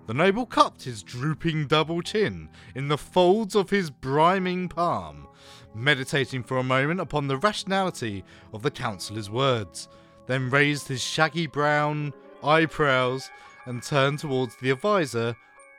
The 0.07 0.13
noble 0.15 0.47
cupped 0.47 0.83
his 0.83 1.03
drooping 1.03 1.67
double 1.67 2.01
chin 2.01 2.49
in 2.73 2.87
the 2.87 2.97
folds 2.97 3.55
of 3.55 3.69
his 3.69 3.91
briming 3.91 4.67
palm, 4.67 5.27
meditating 5.75 6.43
for 6.43 6.57
a 6.57 6.63
moment 6.63 6.99
upon 6.99 7.27
the 7.27 7.37
rationality 7.37 8.25
of 8.51 8.63
the 8.63 8.71
counsellor's 8.71 9.29
words, 9.29 9.87
then 10.25 10.49
raised 10.49 10.87
his 10.87 11.01
shaggy 11.01 11.45
brown 11.45 12.11
eyebrows 12.43 13.29
and 13.65 13.83
turned 13.83 14.17
towards 14.17 14.55
the 14.55 14.71
advisor, 14.71 15.35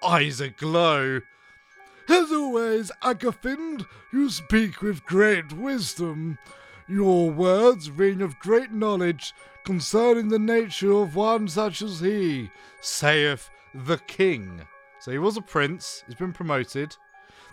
eyes 0.07 0.41
aglow. 0.41 1.21
As 2.09 2.31
always, 2.31 2.93
Agafind, 3.03 3.85
you 4.13 4.31
speak 4.31 4.81
with 4.81 5.05
great 5.07 5.53
wisdom. 5.53 6.39
Your 6.91 7.31
words 7.31 7.89
ring 7.89 8.21
of 8.21 8.41
great 8.41 8.73
knowledge 8.73 9.33
concerning 9.65 10.29
the 10.29 10.41
nature 10.41 10.91
of 10.91 11.15
one 11.15 11.47
such 11.47 11.83
as 11.83 12.01
he, 12.01 12.51
saith 12.81 13.49
the 13.73 13.99
king. 13.99 14.63
So 14.99 15.13
he 15.13 15.19
was 15.19 15.37
a 15.37 15.41
prince, 15.41 16.03
he's 16.07 16.17
been 16.17 16.33
promoted. 16.33 16.97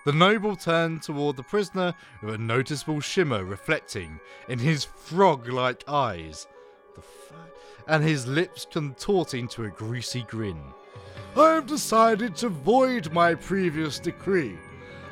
The 0.05 0.13
noble 0.13 0.55
turned 0.55 1.03
toward 1.03 1.35
the 1.35 1.43
prisoner 1.43 1.93
with 2.23 2.33
a 2.33 2.39
noticeable 2.39 2.99
shimmer 2.99 3.45
reflecting 3.45 4.19
in 4.49 4.57
his 4.57 4.83
frog 4.83 5.47
like 5.47 5.83
eyes. 5.87 6.47
And 7.87 8.03
his 8.03 8.25
lips 8.25 8.65
contorting 8.69 9.47
to 9.49 9.65
a 9.65 9.69
greasy 9.69 10.23
grin. 10.23 10.59
I 11.35 11.49
have 11.49 11.67
decided 11.67 12.35
to 12.37 12.49
void 12.49 13.13
my 13.13 13.35
previous 13.35 13.99
decree. 13.99 14.57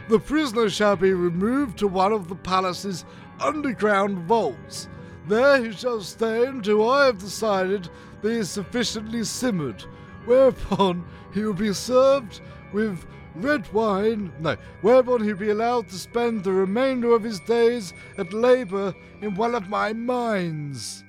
The 0.08 0.20
prisoner 0.20 0.70
shall 0.70 0.96
be 0.96 1.14
removed 1.14 1.78
to 1.80 1.88
one 1.88 2.12
of 2.12 2.28
the 2.28 2.36
palace's 2.36 3.06
underground 3.40 4.20
vaults. 4.20 4.88
There 5.28 5.64
he 5.64 5.72
shall 5.72 6.02
stay 6.02 6.46
until 6.46 6.90
I 6.90 7.08
have 7.08 7.18
decided 7.18 7.90
that 8.22 8.32
he 8.32 8.38
is 8.38 8.50
sufficiently 8.50 9.24
simmered, 9.24 9.84
whereupon 10.26 11.06
he 11.34 11.44
will 11.44 11.54
be 11.54 11.74
served 11.74 12.42
with 12.74 13.06
red 13.36 13.72
wine. 13.74 14.32
No, 14.40 14.56
whereupon 14.82 15.24
he'll 15.24 15.36
be 15.36 15.50
allowed 15.50 15.88
to 15.90 15.96
spend 15.96 16.44
the 16.44 16.54
remainder 16.54 17.14
of 17.14 17.24
his 17.24 17.40
days 17.42 17.94
at 18.18 18.34
labour 18.34 18.94
in 19.22 19.36
one 19.36 19.56
of 19.56 19.70
my 19.70 19.94
mines. 19.94 21.04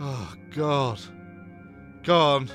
Oh, 0.00 0.34
God. 0.54 1.00
Gone. 2.04 2.48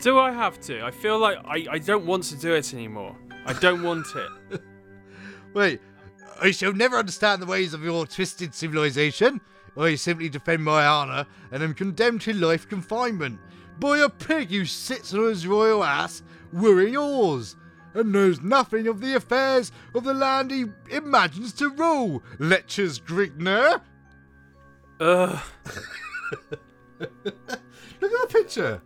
Do 0.00 0.18
I 0.18 0.32
have 0.32 0.60
to? 0.62 0.82
I 0.84 0.90
feel 0.90 1.18
like 1.18 1.38
I, 1.44 1.66
I 1.70 1.78
don't 1.78 2.06
want 2.06 2.24
to 2.24 2.36
do 2.36 2.54
it 2.54 2.72
anymore. 2.72 3.16
I 3.46 3.52
don't 3.54 3.82
want 3.82 4.06
it. 4.14 4.60
Wait, 5.54 5.80
I 6.40 6.50
shall 6.52 6.72
never 6.72 6.96
understand 6.96 7.42
the 7.42 7.46
ways 7.46 7.74
of 7.74 7.82
your 7.82 8.06
twisted 8.06 8.54
civilization. 8.54 9.40
I 9.76 9.94
simply 9.94 10.28
defend 10.28 10.64
my 10.64 10.86
honour 10.86 11.26
and 11.50 11.62
am 11.62 11.74
condemned 11.74 12.20
to 12.22 12.32
life 12.32 12.68
confinement 12.68 13.38
by 13.78 13.98
a 13.98 14.08
pig 14.08 14.50
who 14.50 14.64
sits 14.64 15.14
on 15.14 15.28
his 15.28 15.46
royal 15.46 15.84
ass 15.84 16.22
wearing 16.52 16.94
yours, 16.94 17.56
and 17.94 18.12
knows 18.12 18.40
nothing 18.40 18.86
of 18.88 19.00
the 19.00 19.14
affairs 19.14 19.70
of 19.94 20.04
the 20.04 20.14
land 20.14 20.50
he 20.50 20.66
imagines 20.90 21.52
to 21.54 21.68
rule. 21.70 22.22
Lectures 22.38 22.98
Grignr. 23.00 23.80
Ugh. 25.00 25.40
Look 26.98 27.10
at 27.22 27.30
that 28.00 28.26
picture. 28.30 28.82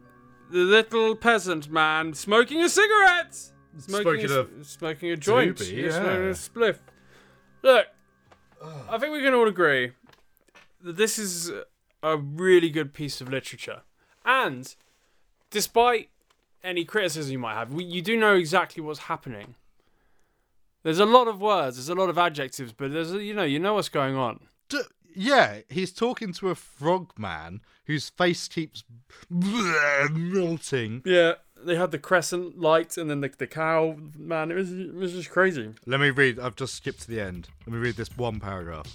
The 0.51 0.59
little 0.59 1.17
peasant 1.17 1.71
man 1.71 2.13
smoking 2.15 2.63
a 2.63 2.69
cigarette. 2.69 3.35
Smoking, 3.79 4.27
Smoking 4.27 4.31
a, 4.31 4.61
a 4.61 4.65
smoking 4.65 5.11
a 5.13 5.17
joint. 5.17 5.57
doobie, 5.57 5.85
yeah. 5.85 6.01
a 6.01 6.35
spliff. 6.35 6.77
Look, 7.63 7.87
I 8.91 8.99
think 8.99 9.13
we 9.13 9.21
can 9.21 9.35
all 9.35 9.49
agree 9.49 9.93
that 10.83 10.97
this 10.97 11.19
is 11.19 11.51
a 12.03 12.17
really 12.17 12.71
good 12.71 12.93
piece 12.93 13.21
of 13.21 13.29
literature. 13.29 13.83
And 14.25 14.75
despite 15.51 16.11
any 16.63 16.85
criticism 16.85 17.33
you 17.33 17.39
might 17.39 17.55
have, 17.55 17.73
we, 17.73 17.85
you 17.85 18.03
do 18.03 18.17
know 18.17 18.35
exactly 18.35 18.83
what's 18.83 19.01
happening. 19.01 19.55
There's 20.83 20.99
a 20.99 21.07
lot 21.07 21.29
of 21.29 21.41
words, 21.41 21.77
there's 21.77 21.89
a 21.89 21.95
lot 21.95 22.09
of 22.09 22.19
adjectives, 22.19 22.73
but 22.73 22.93
there's 22.93 23.13
you 23.13 23.35
know 23.35 23.45
you 23.45 23.61
know 23.61 23.75
what's 23.75 23.89
going 23.89 24.17
on. 24.17 24.41
D- 24.69 24.81
yeah, 25.15 25.59
he's 25.69 25.93
talking 25.93 26.33
to 26.35 26.51
a 26.51 26.55
frog 26.55 27.13
man 27.17 27.61
whose 27.85 28.09
face 28.11 28.49
keeps 28.49 28.83
melting. 29.31 31.03
Yeah, 31.05 31.35
they 31.65 31.77
had 31.77 31.91
the 31.91 31.99
crescent 31.99 32.61
light 32.61 32.97
and 32.97 33.09
then 33.11 33.21
the, 33.21 33.31
the 33.37 33.47
cow 33.47 33.97
man. 34.17 34.51
It 34.51 34.55
was 34.55 34.73
it 34.73 34.95
was 34.95 35.13
just 35.13 35.31
crazy. 35.31 35.71
Let 35.87 36.01
me 36.01 36.11
read. 36.11 36.39
I've 36.39 36.57
just 36.57 36.75
skipped 36.75 37.03
to 37.03 37.09
the 37.09 37.21
end. 37.21 37.49
Let 37.67 37.75
me 37.75 37.79
read 37.79 37.97
this 37.97 38.17
one 38.17 38.41
paragraph. 38.41 38.87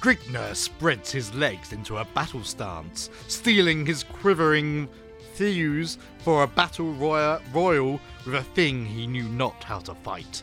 Grignr 0.00 0.54
spreads 0.54 1.10
his 1.10 1.34
legs 1.34 1.72
into 1.72 1.96
a 1.96 2.04
battle 2.14 2.44
stance, 2.44 3.10
stealing 3.26 3.84
his 3.84 4.04
quivering 4.04 4.88
thews 5.34 5.98
for 6.18 6.44
a 6.44 6.46
battle 6.46 6.92
roya- 6.94 7.40
royal 7.52 8.00
with 8.24 8.34
a 8.34 8.42
thing 8.42 8.86
he 8.86 9.06
knew 9.06 9.24
not 9.24 9.64
how 9.64 9.80
to 9.80 9.94
fight. 9.94 10.42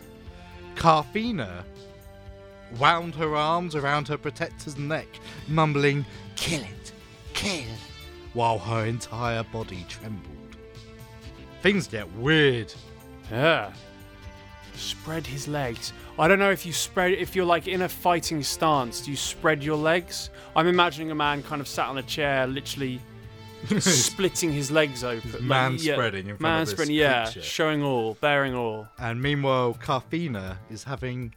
Carfina 0.76 1.64
wound 2.78 3.16
her 3.16 3.36
arms 3.36 3.76
around 3.76 4.08
her 4.10 4.18
protector's 4.18 4.78
neck, 4.78 5.08
mumbling, 5.48 6.06
Kill 6.36 6.62
it! 6.62 6.92
Kill! 7.34 7.64
while 8.34 8.60
her 8.60 8.86
entire 8.86 9.44
body 9.44 9.86
trembled. 9.88 10.35
Things 11.66 11.88
get 11.88 12.08
weird. 12.18 12.72
Yeah. 13.32 13.74
Spread 14.76 15.26
his 15.26 15.48
legs. 15.48 15.94
I 16.20 16.28
don't 16.28 16.38
know 16.38 16.52
if 16.52 16.64
you 16.64 16.72
spread 16.72 17.14
if 17.14 17.36
you're 17.36 17.44
like 17.44 17.68
in 17.68 17.82
a 17.82 17.90
fighting 17.90 18.44
stance, 18.44 19.02
do 19.02 19.10
you 19.10 19.18
spread 19.18 19.64
your 19.64 19.76
legs? 19.76 20.30
I'm 20.56 20.68
imagining 20.68 21.10
a 21.10 21.16
man 21.16 21.42
kind 21.42 21.60
of 21.60 21.68
sat 21.68 21.88
on 21.88 21.98
a 21.98 22.04
chair, 22.04 22.46
literally 22.46 23.02
splitting 23.80 24.54
his 24.54 24.70
legs 24.70 25.04
open. 25.04 25.48
Man 25.48 25.78
yeah, 25.80 25.96
spreading 25.96 26.28
in 26.28 26.38
front 26.38 26.42
man 26.42 26.62
of 26.62 26.68
this 26.68 26.76
spreading, 26.76 26.94
yeah, 26.94 27.24
creature. 27.24 27.42
showing 27.42 27.82
all, 27.82 28.14
bearing 28.22 28.54
all. 28.54 28.88
And 29.00 29.20
meanwhile, 29.20 29.74
Carfina 29.74 30.58
is 30.70 30.84
having 30.84 31.34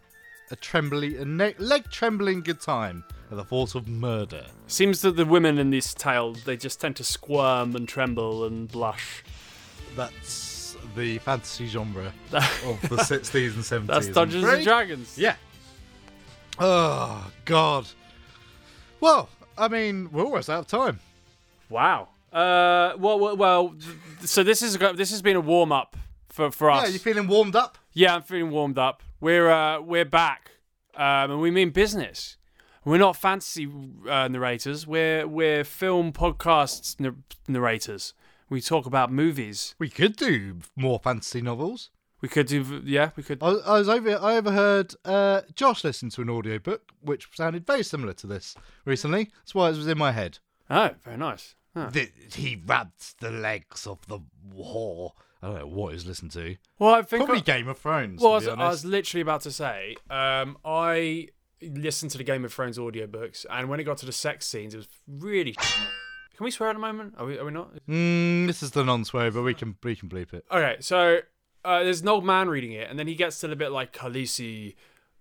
a 0.50 0.56
trembly, 0.56 1.16
a 1.16 1.24
ne- 1.24 1.54
leg 1.56 1.90
trembling 1.90 2.42
good 2.42 2.60
time 2.60 3.02
at 3.30 3.38
the 3.38 3.44
thought 3.44 3.74
of 3.74 3.88
murder. 3.88 4.44
Seems 4.66 5.00
that 5.00 5.16
the 5.16 5.24
women 5.24 5.56
in 5.56 5.70
this 5.70 5.94
tale 5.94 6.34
they 6.34 6.58
just 6.58 6.82
tend 6.82 6.96
to 6.96 7.04
squirm 7.04 7.74
and 7.74 7.88
tremble 7.88 8.44
and 8.44 8.70
blush. 8.70 9.24
That's 9.96 10.76
the 10.96 11.18
fantasy 11.18 11.66
genre 11.66 12.12
of 12.32 12.80
the 12.82 12.96
60s 12.96 13.54
and 13.54 13.86
70s. 13.86 13.86
That's 13.86 14.08
Dungeons 14.08 14.44
and 14.44 14.52
afraid. 14.52 14.64
Dragons. 14.64 15.18
Yeah. 15.18 15.36
Oh, 16.58 17.30
God. 17.44 17.86
Well, 19.00 19.28
I 19.56 19.68
mean, 19.68 20.10
we're 20.12 20.24
almost 20.24 20.50
out 20.50 20.60
of 20.60 20.66
time. 20.66 21.00
Wow. 21.68 22.08
Uh, 22.32 22.94
well, 22.98 23.18
well, 23.18 23.36
well 23.36 23.74
so 24.20 24.42
this 24.42 24.62
is 24.62 24.76
this 24.76 25.10
has 25.10 25.22
been 25.22 25.36
a 25.36 25.40
warm 25.40 25.72
up 25.72 25.96
for 26.28 26.50
for 26.50 26.70
us. 26.70 26.84
Yeah, 26.84 26.92
you 26.92 26.98
feeling 26.98 27.26
warmed 27.26 27.56
up? 27.56 27.78
Yeah, 27.92 28.16
I'm 28.16 28.22
feeling 28.22 28.50
warmed 28.50 28.78
up. 28.78 29.02
We're 29.20 29.50
uh, 29.50 29.80
we're 29.80 30.04
back, 30.04 30.50
um, 30.94 31.30
and 31.30 31.40
we 31.40 31.50
mean 31.50 31.70
business. 31.70 32.36
We're 32.84 32.98
not 32.98 33.16
fantasy 33.16 33.68
uh, 34.08 34.28
narrators. 34.28 34.86
We're 34.86 35.26
we're 35.26 35.64
film 35.64 36.12
podcasts 36.12 37.00
nar- 37.00 37.16
narrators. 37.48 38.14
We 38.50 38.60
talk 38.60 38.86
about 38.86 39.12
movies. 39.12 39.74
We 39.78 39.88
could 39.88 40.16
do 40.16 40.58
more 40.76 40.98
fantasy 40.98 41.40
novels. 41.42 41.90
We 42.20 42.28
could 42.28 42.46
do 42.46 42.82
yeah. 42.84 43.10
We 43.16 43.22
could. 43.22 43.42
I, 43.42 43.48
I 43.48 43.78
was 43.78 43.88
over. 43.88 44.18
I 44.20 44.36
overheard 44.36 44.94
uh, 45.04 45.42
Josh 45.54 45.84
listen 45.84 46.10
to 46.10 46.22
an 46.22 46.30
audiobook 46.30 46.90
which 47.00 47.28
sounded 47.34 47.66
very 47.66 47.84
similar 47.84 48.12
to 48.14 48.26
this 48.26 48.56
recently. 48.84 49.30
That's 49.38 49.54
why 49.54 49.68
it 49.68 49.76
was 49.76 49.86
in 49.86 49.98
my 49.98 50.12
head. 50.12 50.38
Oh, 50.68 50.90
very 51.04 51.16
nice. 51.16 51.54
Huh. 51.74 51.90
Th- 51.90 52.12
he 52.34 52.60
rubs 52.66 53.14
the 53.20 53.30
legs 53.30 53.86
of 53.86 54.04
the 54.08 54.18
Whore. 54.52 55.12
I 55.40 55.46
don't 55.46 55.58
know 55.60 55.66
what 55.68 55.92
he's 55.92 56.06
listened 56.06 56.32
to. 56.32 56.56
Well, 56.80 56.94
I 56.94 57.02
think 57.02 57.24
Probably 57.24 57.38
I, 57.38 57.58
Game 57.58 57.68
of 57.68 57.78
Thrones. 57.78 58.20
well, 58.20 58.32
I 58.32 58.36
was, 58.36 58.48
I 58.48 58.68
was 58.68 58.84
literally 58.84 59.22
about 59.22 59.42
to 59.42 59.52
say. 59.52 59.94
Um, 60.10 60.58
I 60.64 61.28
listened 61.62 62.10
to 62.12 62.18
the 62.18 62.24
Game 62.24 62.44
of 62.44 62.52
Thrones 62.52 62.78
audiobooks, 62.78 63.46
and 63.48 63.68
when 63.68 63.78
it 63.78 63.84
got 63.84 63.98
to 63.98 64.06
the 64.06 64.12
sex 64.12 64.46
scenes, 64.46 64.74
it 64.74 64.78
was 64.78 64.88
really. 65.06 65.54
Can 66.38 66.44
we 66.44 66.52
swear 66.52 66.70
at 66.70 66.74
the 66.74 66.78
moment? 66.78 67.14
Are 67.18 67.26
we? 67.26 67.36
Are 67.36 67.44
we 67.44 67.50
not? 67.50 67.74
Mm, 67.88 68.46
this 68.46 68.62
is 68.62 68.70
the 68.70 68.84
non-swear, 68.84 69.32
but 69.32 69.42
we 69.42 69.54
can 69.54 69.74
we 69.82 69.96
can 69.96 70.08
bleep 70.08 70.32
it. 70.32 70.44
Okay, 70.52 70.76
so 70.78 71.18
uh, 71.64 71.82
there's 71.82 72.02
an 72.02 72.08
old 72.08 72.24
man 72.24 72.48
reading 72.48 72.70
it, 72.70 72.88
and 72.88 72.96
then 72.96 73.08
he 73.08 73.16
gets 73.16 73.40
to 73.40 73.48
the 73.48 73.56
bit 73.56 73.72
like 73.72 73.92
Khaleesi, 73.92 74.76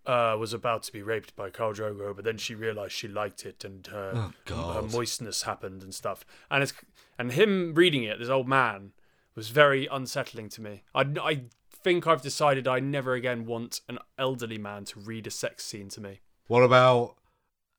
uh, 0.06 0.36
was 0.40 0.54
about 0.54 0.84
to 0.84 0.94
be 0.94 1.02
raped 1.02 1.36
by 1.36 1.50
Khal 1.50 1.76
Drogo, 1.76 2.16
but 2.16 2.24
then 2.24 2.38
she 2.38 2.54
realized 2.54 2.92
she 2.92 3.08
liked 3.08 3.48
it, 3.48 3.66
and 3.66 3.88
her, 3.88 4.32
Oh, 4.52 4.74
her 4.74 4.84
moistness 4.84 5.42
happened 5.42 5.82
and 5.82 5.92
stuff. 5.92 6.24
And 6.52 6.62
it's 6.62 6.74
and 7.18 7.32
him 7.32 7.74
reading 7.74 8.04
it, 8.04 8.20
this 8.20 8.30
old 8.30 8.48
man, 8.48 8.92
was 9.34 9.50
very 9.50 9.88
unsettling 9.88 10.50
to 10.50 10.62
me. 10.62 10.84
I 10.94 11.02
I 11.20 11.42
think 11.72 12.06
I've 12.06 12.22
decided 12.22 12.68
I 12.68 12.80
never 12.80 13.16
again 13.16 13.48
want 13.48 13.82
an 13.90 13.98
elderly 14.20 14.60
man 14.60 14.86
to 14.86 15.00
read 15.00 15.26
a 15.26 15.32
sex 15.32 15.66
scene 15.66 15.90
to 15.90 16.00
me. 16.00 16.20
What 16.46 16.62
about 16.62 17.16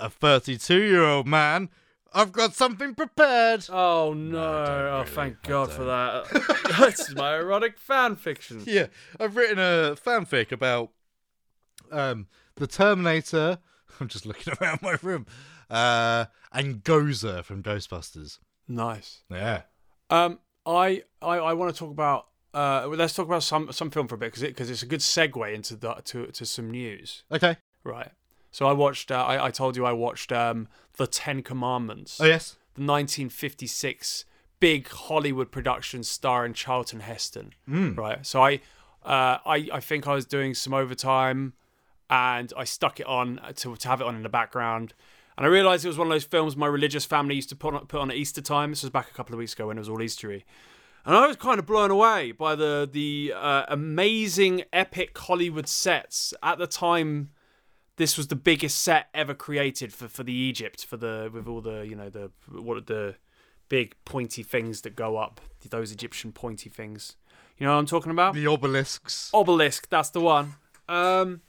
a 0.01 0.11
32 0.11 0.83
year 0.83 1.05
old 1.05 1.29
man? 1.29 1.69
I've 2.13 2.33
got 2.33 2.55
something 2.55 2.95
prepared. 2.95 3.67
Oh 3.69 4.15
no! 4.15 4.65
don't 4.65 4.87
oh, 4.87 5.05
thank 5.07 5.37
I 5.45 5.49
God 5.49 5.73
for 5.73 5.85
that. 5.85 6.71
That's 6.79 7.15
my 7.15 7.37
erotic 7.37 7.79
fan 7.79 8.17
fiction. 8.17 8.63
Yeah, 8.67 8.87
I've 9.21 9.37
written 9.37 9.59
a 9.59 9.95
fanfic 9.97 10.53
about 10.53 10.91
um 11.91 12.29
the 12.57 12.67
Terminator. 12.67 13.59
I'm 14.01 14.09
just 14.09 14.27
looking 14.27 14.55
around 14.61 14.83
my 14.83 14.97
room. 15.03 15.27
Uh, 15.69 16.27
and 16.53 16.83
Gozer 16.83 17.45
from 17.45 17.63
Ghostbusters. 17.63 18.39
Nice. 18.67 19.23
Yeah. 19.31 19.63
Um, 20.11 20.39
I 20.65 21.03
I, 21.21 21.39
I 21.39 21.53
want 21.53 21.75
to 21.75 21.79
talk 21.79 21.91
about. 21.91 22.27
Uh, 22.55 22.89
well, 22.89 22.97
let's 22.97 23.13
talk 23.13 23.27
about 23.27 23.43
some 23.43 23.71
some 23.73 23.91
film 23.91 24.09
for 24.09 24.15
a 24.15 24.19
bit 24.19 24.29
because 24.29 24.43
it, 24.43 24.57
cause 24.57 24.71
it's 24.71 24.83
a 24.83 24.87
good 24.87 25.01
segue 25.01 25.53
into 25.55 25.77
the 25.77 25.93
to 26.05 26.27
to 26.29 26.47
some 26.47 26.71
news. 26.71 27.25
Okay. 27.31 27.57
Right. 27.85 28.11
So 28.59 28.67
I 28.67 28.73
watched. 28.73 29.13
Uh, 29.13 29.25
I 29.25 29.47
I 29.47 29.51
told 29.53 29.77
you 29.77 29.87
I 29.87 29.93
watched 29.93 30.33
um 30.33 30.67
the 30.97 31.07
Ten 31.07 31.45
Commandments, 31.45 32.21
Oh 32.21 32.25
yes. 32.25 32.57
the 32.75 32.83
1956 32.83 34.25
big 34.59 34.89
Hollywood 34.89 35.53
production 35.53 36.03
starring 36.03 36.55
Charlton 36.55 36.99
Heston. 36.99 37.53
Mm. 37.71 37.97
Right. 37.97 38.27
So 38.27 38.43
I 38.43 38.55
uh 39.05 39.39
I 39.47 39.69
I 39.75 39.79
think 39.79 40.09
I 40.09 40.15
was 40.15 40.27
doing 40.27 40.55
some 40.55 40.75
overtime, 40.75 41.53
and 42.11 42.53
I 42.57 42.65
stuck 42.65 42.99
it 42.99 43.07
on 43.07 43.41
to 43.55 43.77
to 43.77 43.89
have 43.89 44.01
it 44.01 44.09
on 44.09 44.17
in 44.17 44.25
the 44.25 44.29
background. 44.29 44.93
And 45.37 45.47
I 45.47 45.49
realized 45.49 45.85
it 45.85 45.89
was 45.95 45.99
one 45.99 46.09
of 46.09 46.13
those 46.13 46.25
films 46.25 46.57
my 46.57 46.67
religious 46.67 47.05
family 47.05 47.37
used 47.37 47.51
to 47.51 47.55
put 47.55 47.75
on, 47.75 47.87
put 47.87 48.01
on 48.01 48.11
at 48.11 48.17
Easter 48.17 48.43
time. 48.43 48.71
This 48.71 48.83
was 48.83 48.91
back 48.91 49.09
a 49.09 49.15
couple 49.15 49.37
of 49.37 49.39
weeks 49.39 49.53
ago 49.53 49.69
when 49.69 49.77
it 49.79 49.83
was 49.83 49.89
all 49.89 49.99
Eastery. 50.01 50.43
And 51.07 51.15
I 51.15 51.29
was 51.29 51.37
kind 51.37 51.61
of 51.61 51.67
blown 51.67 51.93
away 51.93 52.33
by 52.33 52.57
the 52.57 52.89
the 52.91 53.35
uh, 53.37 53.67
amazing, 53.69 54.65
epic 54.73 55.17
Hollywood 55.17 55.69
sets. 55.69 56.35
At 56.43 56.59
the 56.59 56.67
time, 56.67 57.31
this 57.99 58.17
was 58.17 58.29
the 58.29 58.37
biggest 58.37 58.79
set 58.79 59.09
ever 59.13 59.35
created 59.35 59.93
for, 59.93 60.09
for 60.09 60.23
the 60.25 60.33
Egypt 60.33 60.85
for 60.85 60.97
the 60.97 61.31
with 61.33 61.47
all 61.47 61.61
the 61.61 61.87
you 61.87 61.95
know 61.95 62.09
the 62.09 62.31
what 62.51 62.87
the 62.87 63.15
big 63.69 63.95
pointy 64.07 64.43
things 64.43 64.81
that 64.81 64.97
go 64.97 65.19
up 65.19 65.41
those 65.71 65.93
Egyptian 65.93 66.33
pointy 66.33 66.71
things. 66.71 67.17
You 67.59 67.67
know 67.67 67.73
what 67.73 67.81
I'm 67.81 67.87
talking 67.87 68.13
about? 68.13 68.35
The 68.35 68.47
obelisks. 68.47 69.31
Obelisk, 69.35 69.89
that's 69.89 70.11
the 70.11 70.21
one. 70.21 70.55
Um, 70.89 71.41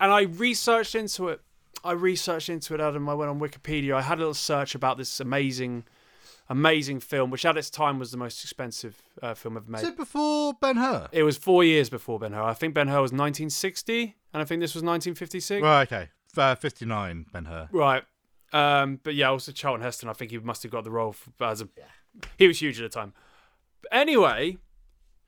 and 0.00 0.12
I 0.12 0.22
researched 0.22 0.94
into 0.94 1.28
it. 1.28 1.40
I 1.82 1.92
researched 1.92 2.48
into 2.48 2.74
it, 2.74 2.80
Adam. 2.80 3.08
I 3.08 3.14
went 3.14 3.30
on 3.30 3.40
Wikipedia. 3.40 3.94
I 3.94 4.02
had 4.02 4.18
a 4.18 4.20
little 4.20 4.34
search 4.34 4.74
about 4.74 4.96
this 4.96 5.20
amazing, 5.20 5.84
amazing 6.48 7.00
film, 7.00 7.30
which 7.30 7.44
at 7.46 7.56
its 7.56 7.70
time 7.70 7.98
was 7.98 8.10
the 8.10 8.16
most 8.16 8.42
expensive 8.42 9.02
uh, 9.22 9.34
film 9.34 9.56
ever 9.56 9.64
Is 9.64 9.70
made. 9.82 9.88
it 9.88 9.96
before 9.96 10.54
Ben 10.54 10.76
Hur? 10.76 11.08
It 11.12 11.22
was 11.22 11.36
four 11.36 11.64
years 11.64 11.88
before 11.88 12.18
Ben 12.18 12.32
Hur. 12.32 12.42
I 12.42 12.54
think 12.54 12.74
Ben 12.74 12.88
Hur 12.88 13.00
was 13.00 13.12
1960, 13.12 14.16
and 14.32 14.42
I 14.42 14.44
think 14.44 14.60
this 14.60 14.74
was 14.74 14.82
1956. 14.82 15.62
Right. 15.62 15.82
Okay. 15.92 16.08
Uh, 16.36 16.54
59. 16.54 17.26
Ben 17.32 17.44
Hur. 17.46 17.68
Right. 17.72 18.02
Um, 18.52 19.00
but 19.02 19.14
yeah, 19.14 19.30
also 19.30 19.52
Charlton 19.52 19.82
Heston. 19.82 20.08
I 20.08 20.12
think 20.12 20.30
he 20.30 20.38
must 20.38 20.62
have 20.62 20.72
got 20.72 20.84
the 20.84 20.90
role 20.90 21.12
for, 21.12 21.30
as 21.44 21.60
a. 21.60 21.68
He 22.38 22.46
was 22.46 22.60
huge 22.60 22.80
at 22.80 22.90
the 22.90 22.94
time. 23.00 23.12
But 23.82 23.92
anyway, 23.96 24.58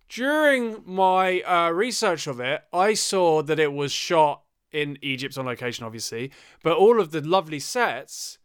during 0.08 0.82
my 0.84 1.40
uh, 1.42 1.70
research 1.70 2.26
of 2.26 2.40
it, 2.40 2.62
I 2.72 2.94
saw 2.94 3.42
that 3.42 3.58
it 3.58 3.72
was 3.72 3.90
shot 3.92 4.42
in 4.72 4.98
Egypt 5.02 5.36
on 5.38 5.46
location, 5.46 5.84
obviously, 5.84 6.30
but 6.62 6.76
all 6.76 7.00
of 7.00 7.10
the 7.10 7.20
lovely 7.20 7.58
sets 7.58 8.38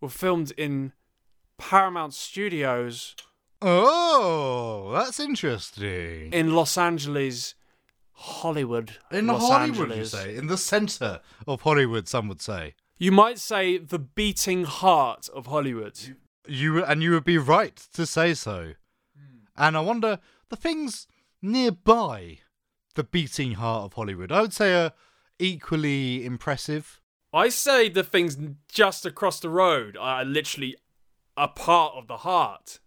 were 0.00 0.08
filmed 0.08 0.52
in 0.56 0.92
Paramount 1.58 2.14
Studios 2.14 3.14
Oh, 3.62 4.90
that's 4.94 5.18
interesting. 5.20 6.32
in 6.32 6.54
Los 6.54 6.76
Angeles, 6.76 7.54
Hollywood. 8.12 8.96
In 9.10 9.26
Los 9.26 9.40
Hollywood, 9.48 9.90
Angeles. 9.90 10.12
you 10.12 10.18
say? 10.18 10.36
In 10.36 10.48
the 10.48 10.58
centre 10.58 11.20
of 11.46 11.62
Hollywood, 11.62 12.06
some 12.08 12.28
would 12.28 12.42
say. 12.42 12.74
You 12.98 13.10
might 13.10 13.38
say 13.38 13.78
the 13.78 13.98
beating 13.98 14.64
heart 14.64 15.28
of 15.34 15.46
Hollywood. 15.46 16.16
You 16.46 16.84
and 16.84 17.02
you 17.02 17.12
would 17.12 17.24
be 17.24 17.38
right 17.38 17.74
to 17.94 18.04
say 18.06 18.34
so. 18.34 18.74
And 19.56 19.76
I 19.76 19.80
wonder 19.80 20.18
the 20.50 20.56
things 20.56 21.06
nearby 21.40 22.38
the 22.94 23.04
beating 23.04 23.52
heart 23.52 23.84
of 23.86 23.92
Hollywood. 23.94 24.30
I 24.30 24.42
would 24.42 24.52
say 24.52 24.74
are 24.74 24.92
equally 25.38 26.24
impressive. 26.24 27.00
I 27.32 27.48
say 27.48 27.88
the 27.88 28.04
things 28.04 28.36
just 28.68 29.04
across 29.06 29.40
the 29.40 29.48
road 29.48 29.96
are 29.98 30.24
literally 30.24 30.76
a 31.36 31.48
part 31.48 31.94
of 31.96 32.06
the 32.06 32.18
heart. 32.18 32.80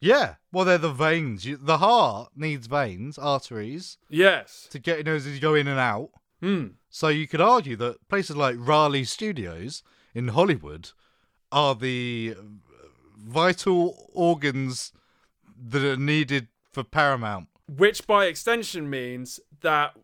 Yeah, 0.00 0.36
well, 0.50 0.64
they're 0.64 0.78
the 0.78 0.92
veins. 0.92 1.44
You, 1.44 1.56
the 1.58 1.78
heart 1.78 2.30
needs 2.34 2.66
veins, 2.66 3.18
arteries 3.18 3.98
Yes. 4.08 4.66
to 4.70 4.78
get 4.78 4.98
you 4.98 5.04
know 5.04 5.14
as 5.16 5.26
you 5.26 5.38
go 5.40 5.54
in 5.54 5.68
and 5.68 5.78
out. 5.78 6.10
Hmm. 6.40 6.68
So 6.88 7.08
you 7.08 7.28
could 7.28 7.40
argue 7.42 7.76
that 7.76 8.08
places 8.08 8.34
like 8.36 8.56
Raleigh 8.58 9.04
Studios 9.04 9.82
in 10.14 10.28
Hollywood 10.28 10.90
are 11.52 11.74
the 11.74 12.34
vital 13.18 14.08
organs 14.12 14.92
that 15.68 15.84
are 15.84 15.96
needed 15.96 16.48
for 16.72 16.82
Paramount. 16.82 17.48
Which 17.68 18.06
by 18.06 18.24
extension 18.26 18.88
means 18.88 19.38
that 19.60 19.94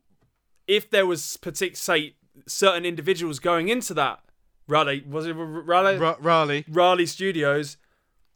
if 0.66 0.90
there 0.90 1.07
was 1.07 1.38
partic- 1.40 1.77
say 1.77 2.14
certain 2.46 2.85
individuals 2.85 3.38
going 3.38 3.68
into 3.68 3.94
that 3.94 4.20
Raleigh 4.68 5.05
was 5.07 5.26
it 5.26 5.33
Raleigh 5.35 5.98
Ra- 5.98 6.16
Raleigh, 6.20 6.64
Raleigh 6.68 7.07
Studios, 7.07 7.76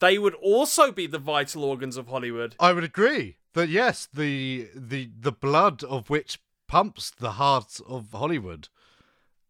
they 0.01 0.19
would 0.19 0.35
also 0.35 0.93
be 0.93 1.07
the 1.07 1.19
vital 1.19 1.65
organs 1.65 1.97
of 1.97 2.09
Hollywood. 2.09 2.55
I 2.59 2.73
would 2.73 2.85
agree 2.85 3.37
that 3.55 3.69
yes, 3.69 4.09
the 4.13 4.69
the 4.75 5.11
the 5.19 5.33
blood 5.33 5.83
of 5.85 6.11
which 6.11 6.39
pumps 6.69 7.11
the 7.11 7.33
hearts 7.33 7.81
of 7.89 8.13
Hollywood 8.13 8.69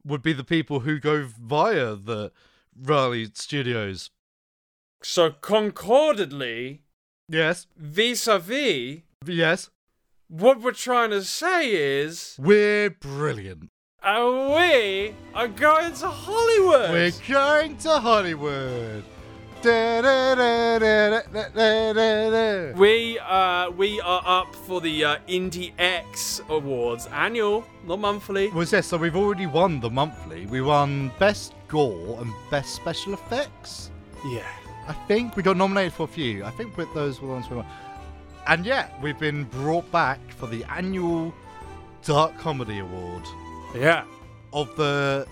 would 0.04 0.22
be 0.22 0.32
the 0.32 0.44
people 0.44 0.80
who 0.80 0.98
go 0.98 1.26
via 1.38 1.94
the 1.94 2.32
Raleigh 2.74 3.30
Studios. 3.34 4.10
So 5.02 5.30
concordedly, 5.30 6.80
Yes, 7.28 7.68
vis-a-vis, 7.76 9.02
yes, 9.24 9.70
what 10.28 10.60
we're 10.60 10.72
trying 10.72 11.10
to 11.10 11.22
say 11.22 11.70
is 11.70 12.34
we're 12.38 12.90
brilliant. 12.90 13.68
Uh, 14.02 14.54
we 14.56 15.14
are 15.34 15.48
going 15.48 15.92
to 15.94 16.08
Hollywood. 16.08 16.90
We're 16.90 17.12
going 17.28 17.76
to 17.78 17.98
Hollywood. 17.98 19.04
Da, 19.62 20.00
da, 20.00 20.34
da. 20.78 22.72
We 22.78 23.18
uh 23.18 23.70
we 23.72 24.00
are 24.00 24.22
up 24.24 24.54
for 24.54 24.80
the 24.80 25.04
uh, 25.04 25.18
Indie 25.28 25.72
X 25.78 26.40
Awards, 26.48 27.08
annual, 27.08 27.66
not 27.86 27.98
monthly. 27.98 28.48
Was 28.48 28.72
yes, 28.72 28.86
so 28.86 28.96
we've 28.96 29.16
already 29.16 29.44
won 29.44 29.80
the 29.80 29.90
monthly. 29.90 30.46
We 30.46 30.62
won 30.62 31.12
best 31.18 31.52
gore 31.68 32.22
and 32.22 32.32
best 32.50 32.74
special 32.74 33.12
effects. 33.12 33.90
Yeah. 34.24 34.46
I 34.88 34.94
think 35.06 35.36
we 35.36 35.42
got 35.42 35.58
nominated 35.58 35.92
for 35.92 36.04
a 36.04 36.08
few. 36.08 36.42
I 36.42 36.50
think 36.52 36.78
with 36.78 36.92
those 36.94 37.20
were 37.20 37.28
the 37.28 37.34
ones 37.34 37.50
we 37.50 37.56
won. 37.56 37.66
And 38.46 38.64
yeah, 38.64 38.88
we've 39.02 39.18
been 39.18 39.44
brought 39.44 39.92
back 39.92 40.20
for 40.32 40.46
the 40.46 40.64
annual 40.64 41.34
Dark 42.02 42.38
Comedy 42.38 42.78
Award 42.78 43.24
Yeah. 43.74 44.04
of 44.52 44.74
the 44.76 45.26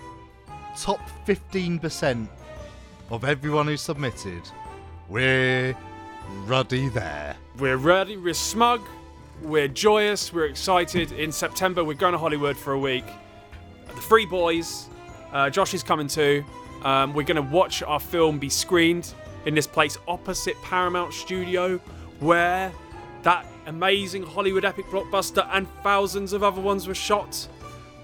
top 0.77 1.01
15% 1.27 2.27
of 3.09 3.23
everyone 3.25 3.67
who 3.67 3.75
submitted. 3.75 4.41
We're 5.09 5.75
ruddy 6.45 6.89
there. 6.89 7.35
We're 7.57 7.77
ready, 7.77 8.15
we're 8.15 8.33
smug, 8.33 8.81
we're 9.41 9.67
joyous, 9.67 10.31
we're 10.31 10.45
excited. 10.45 11.11
In 11.11 11.31
September, 11.31 11.83
we're 11.83 11.95
going 11.95 12.13
to 12.13 12.17
Hollywood 12.17 12.55
for 12.55 12.73
a 12.73 12.79
week. 12.79 13.05
The 13.87 14.01
Free 14.01 14.25
Boys, 14.25 14.87
uh, 15.33 15.49
Josh 15.49 15.73
is 15.73 15.83
coming 15.83 16.07
too. 16.07 16.45
Um, 16.83 17.13
we're 17.13 17.23
going 17.23 17.35
to 17.35 17.41
watch 17.41 17.83
our 17.83 17.99
film 17.99 18.39
be 18.39 18.49
screened 18.49 19.13
in 19.45 19.53
this 19.55 19.67
place 19.67 19.97
opposite 20.07 20.55
Paramount 20.61 21.13
Studio, 21.13 21.77
where 22.19 22.71
that 23.23 23.45
amazing 23.65 24.23
Hollywood 24.23 24.63
epic 24.63 24.85
blockbuster 24.85 25.47
and 25.51 25.67
thousands 25.83 26.31
of 26.31 26.43
other 26.43 26.61
ones 26.61 26.87
were 26.87 26.95
shot. 26.95 27.47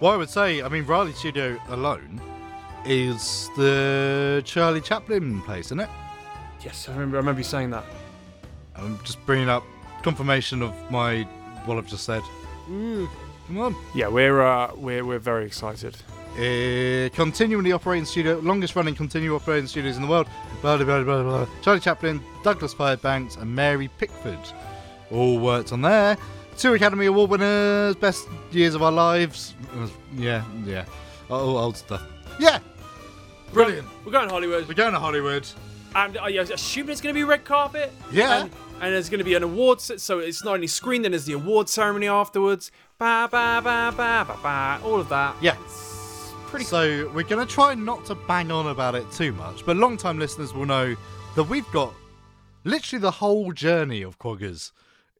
Well, 0.05 0.13
I 0.13 0.17
would 0.17 0.29
say, 0.29 0.61
I 0.61 0.69
mean, 0.69 0.85
Raleigh 0.85 1.13
Studio 1.13 1.59
alone 1.69 2.21
is 2.85 3.49
the 3.57 4.43
Charlie 4.45 4.79
Chaplin 4.79 5.41
place, 5.41 5.65
isn't 5.69 5.79
it? 5.79 5.89
Yes, 6.63 6.87
I 6.87 6.91
remember. 6.91 7.17
I 7.17 7.21
remember 7.21 7.39
you 7.39 7.43
saying 7.43 7.71
that. 7.71 7.83
I'm 8.75 8.99
just 9.03 9.25
bringing 9.25 9.49
up 9.49 9.63
confirmation 10.03 10.61
of 10.61 10.75
my 10.91 11.23
what 11.65 11.79
I've 11.79 11.87
just 11.87 12.03
said. 12.03 12.21
Come 12.67 13.09
on. 13.57 13.75
Yeah, 13.95 14.09
we're 14.09 14.43
uh, 14.43 14.75
we're 14.75 15.03
we're 15.03 15.17
very 15.17 15.43
excited. 15.43 15.97
Uh, 16.35 17.09
continually 17.15 17.71
operating 17.71 18.05
studio, 18.05 18.37
longest 18.37 18.75
running 18.75 18.93
continual 18.93 19.37
operating 19.37 19.65
studios 19.65 19.95
in 19.95 20.03
the 20.03 20.07
world. 20.07 20.27
Blah, 20.61 20.77
blah, 20.77 20.85
blah, 20.85 21.03
blah, 21.03 21.23
blah. 21.23 21.47
Charlie 21.63 21.79
Chaplin, 21.79 22.21
Douglas 22.43 22.75
Fairbanks, 22.75 23.37
and 23.37 23.55
Mary 23.55 23.89
Pickford 23.97 24.37
all 25.09 25.39
worked 25.39 25.73
on 25.73 25.81
there. 25.81 26.15
Two 26.57 26.73
Academy 26.73 27.05
Award 27.07 27.29
winners, 27.31 27.95
best 27.95 28.27
years 28.51 28.75
of 28.75 28.81
our 28.83 28.91
lives. 28.91 29.55
Uh, 29.73 29.87
Yeah, 30.15 30.43
yeah. 30.65 30.85
Oh, 31.29 31.57
old 31.57 31.77
stuff. 31.77 32.03
Yeah, 32.39 32.59
brilliant. 33.53 33.87
We're 34.05 34.11
going 34.11 34.27
to 34.27 34.33
Hollywood. 34.33 34.67
We're 34.67 34.73
going 34.73 34.93
to 34.93 34.99
Hollywood. 34.99 35.47
And 35.95 36.17
I 36.17 36.29
assume 36.29 36.89
it's 36.89 36.99
going 36.99 37.15
to 37.15 37.17
be 37.17 37.23
red 37.23 37.45
carpet. 37.45 37.91
Yeah. 38.11 38.41
And, 38.43 38.51
and 38.81 38.93
there's 38.93 39.09
going 39.09 39.19
to 39.19 39.23
be 39.23 39.35
an 39.35 39.43
awards, 39.43 39.89
so 40.03 40.19
it's 40.19 40.43
not 40.43 40.55
only 40.55 40.67
screened, 40.67 41.05
then 41.05 41.11
there's 41.13 41.25
the 41.25 41.33
award 41.33 41.69
ceremony 41.69 42.07
afterwards. 42.07 42.71
Ba 42.97 43.29
ba 43.31 43.61
ba 43.63 43.93
ba 43.95 44.25
ba 44.27 44.37
ba. 44.43 44.79
All 44.83 44.99
of 44.99 45.07
that. 45.09 45.35
Yeah. 45.41 45.55
It's 45.63 46.33
pretty. 46.47 46.65
So 46.65 47.09
we're 47.13 47.23
going 47.23 47.45
to 47.45 47.51
try 47.51 47.73
not 47.75 48.05
to 48.05 48.15
bang 48.15 48.51
on 48.51 48.67
about 48.67 48.95
it 48.95 49.09
too 49.11 49.31
much, 49.31 49.65
but 49.65 49.77
long-time 49.77 50.19
listeners 50.19 50.53
will 50.53 50.65
know 50.65 50.95
that 51.35 51.43
we've 51.43 51.69
got 51.71 51.93
literally 52.65 53.01
the 53.01 53.11
whole 53.11 53.53
journey 53.53 54.01
of 54.01 54.19
Quaggers 54.19 54.71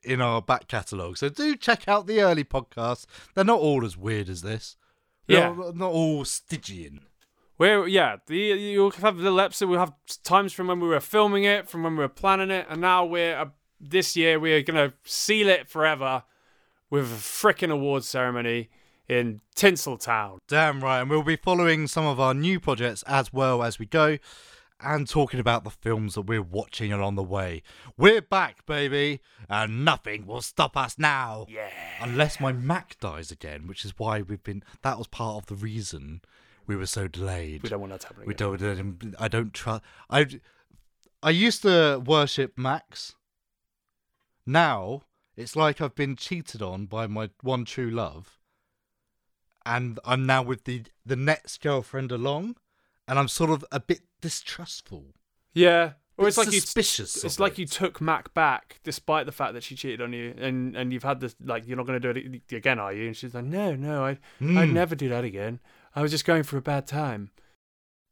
in 0.05 0.21
our 0.21 0.41
back 0.41 0.67
catalogue. 0.67 1.17
So 1.17 1.29
do 1.29 1.55
check 1.55 1.87
out 1.87 2.07
the 2.07 2.21
early 2.21 2.43
podcasts. 2.43 3.05
They're 3.33 3.43
not 3.43 3.59
all 3.59 3.83
as 3.85 3.97
weird 3.97 4.29
as 4.29 4.41
this. 4.41 4.77
They're 5.27 5.39
Yeah. 5.39 5.53
not, 5.53 5.75
not 5.75 5.91
all 5.91 6.23
Stygian. 6.25 7.01
Where 7.57 7.87
yeah, 7.87 8.17
the 8.27 8.35
you'll 8.37 8.91
have 8.91 9.17
little 9.17 9.39
episodes. 9.39 9.69
We'll 9.69 9.79
have 9.79 9.93
times 10.23 10.51
from 10.51 10.67
when 10.67 10.79
we 10.81 10.87
were 10.89 10.99
filming 10.99 11.45
it, 11.45 11.69
from 11.69 11.83
when 11.83 11.93
we 11.93 11.99
were 11.99 12.09
planning 12.09 12.51
it, 12.51 12.67
and 12.69 12.81
now 12.81 13.05
we're 13.05 13.37
uh, 13.37 13.45
this 13.79 14.17
year 14.17 14.39
we're 14.39 14.61
gonna 14.61 14.93
seal 15.05 15.47
it 15.47 15.69
forever 15.69 16.23
with 16.89 17.05
a 17.11 17.15
frickin' 17.15 17.71
awards 17.71 18.07
ceremony 18.09 18.69
in 19.07 19.39
Tinseltown. 19.55 20.39
Damn 20.47 20.81
right. 20.83 20.99
And 21.01 21.09
we'll 21.09 21.23
be 21.23 21.35
following 21.37 21.87
some 21.87 22.05
of 22.05 22.19
our 22.19 22.33
new 22.33 22.59
projects 22.59 23.03
as 23.03 23.31
well 23.31 23.63
as 23.63 23.79
we 23.79 23.85
go 23.85 24.17
and 24.85 25.09
talking 25.09 25.39
about 25.39 25.63
the 25.63 25.71
films 25.71 26.13
that 26.13 26.21
we're 26.21 26.41
watching 26.41 26.93
along 26.93 27.15
the 27.15 27.23
way. 27.23 27.63
We're 27.97 28.21
back, 28.21 28.65
baby, 28.65 29.19
and 29.49 29.83
nothing 29.83 30.27
will 30.27 30.41
stop 30.41 30.77
us 30.77 30.97
now. 30.97 31.47
Yeah. 31.49 31.69
Unless 31.99 32.39
my 32.39 32.53
Mac 32.53 32.99
dies 32.99 33.31
again, 33.31 33.67
which 33.67 33.83
is 33.83 33.97
why 33.97 34.21
we've 34.21 34.43
been. 34.43 34.63
That 34.83 34.97
was 34.97 35.07
part 35.07 35.37
of 35.37 35.47
the 35.47 35.55
reason 35.55 36.21
we 36.67 36.75
were 36.75 36.85
so 36.85 37.07
delayed. 37.07 37.63
We 37.63 37.69
don't 37.69 37.81
want 37.81 37.93
that 37.93 38.01
to 38.01 38.07
happen. 38.07 38.25
We 38.25 38.33
again. 38.33 38.97
don't. 38.99 39.15
I 39.19 39.27
don't 39.27 39.53
trust. 39.53 39.83
I. 40.09 40.27
I 41.23 41.31
used 41.31 41.63
to 41.63 42.01
worship 42.05 42.57
Macs. 42.57 43.15
Now 44.45 45.01
it's 45.35 45.55
like 45.55 45.81
I've 45.81 45.95
been 45.95 46.15
cheated 46.15 46.61
on 46.61 46.85
by 46.85 47.07
my 47.07 47.29
one 47.41 47.65
true 47.65 47.89
love, 47.89 48.37
and 49.65 49.99
I'm 50.05 50.25
now 50.25 50.43
with 50.43 50.65
the 50.65 50.83
the 51.05 51.15
next 51.15 51.61
girlfriend 51.61 52.11
along, 52.11 52.57
and 53.07 53.17
I'm 53.17 53.27
sort 53.27 53.49
of 53.49 53.65
a 53.71 53.79
bit 53.79 54.01
distrustful. 54.29 55.13
Yeah. 55.53 55.93
Or 56.17 56.27
it's 56.27 56.37
like 56.37 56.51
you 56.51 56.61
suspicious 56.61 57.23
It's 57.25 57.39
like 57.39 57.53
it. 57.53 57.59
you 57.59 57.65
took 57.65 57.99
Mac 57.99 58.33
back, 58.33 58.79
despite 58.83 59.25
the 59.25 59.31
fact 59.33 59.53
that 59.53 59.63
she 59.63 59.75
cheated 59.75 60.01
on 60.01 60.13
you, 60.13 60.33
and 60.37 60.75
and 60.75 60.93
you've 60.93 61.03
had 61.03 61.19
this 61.19 61.35
like 61.43 61.67
you're 61.67 61.75
not 61.77 61.85
going 61.85 62.01
to 62.01 62.13
do 62.13 62.19
it 62.19 62.55
again, 62.55 62.79
are 62.79 62.93
you? 62.93 63.07
And 63.07 63.17
she's 63.17 63.33
like, 63.35 63.43
no, 63.43 63.75
no, 63.75 64.05
I 64.05 64.09
I'd 64.11 64.19
Mm. 64.41 64.73
never 64.73 64.95
do 64.95 65.09
that 65.09 65.23
again. 65.25 65.59
I 65.93 66.01
was 66.01 66.11
just 66.11 66.25
going 66.25 66.43
for 66.43 66.57
a 66.57 66.61
bad 66.61 66.87
time. 66.87 67.31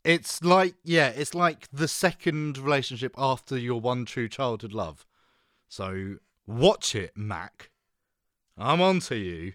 It's 0.03 0.43
like 0.43 0.75
yeah, 0.83 1.09
it's 1.09 1.33
like 1.33 1.67
the 1.71 1.87
second 1.87 2.57
relationship 2.57 3.13
after 3.17 3.57
your 3.57 3.79
one 3.79 4.03
true 4.05 4.27
childhood 4.27 4.73
love. 4.73 5.05
So 5.69 6.15
watch 6.45 6.93
it, 6.95 7.13
Mac. 7.15 7.69
I'm 8.57 8.81
on 8.81 8.99
to 9.01 9.15
you. 9.15 9.53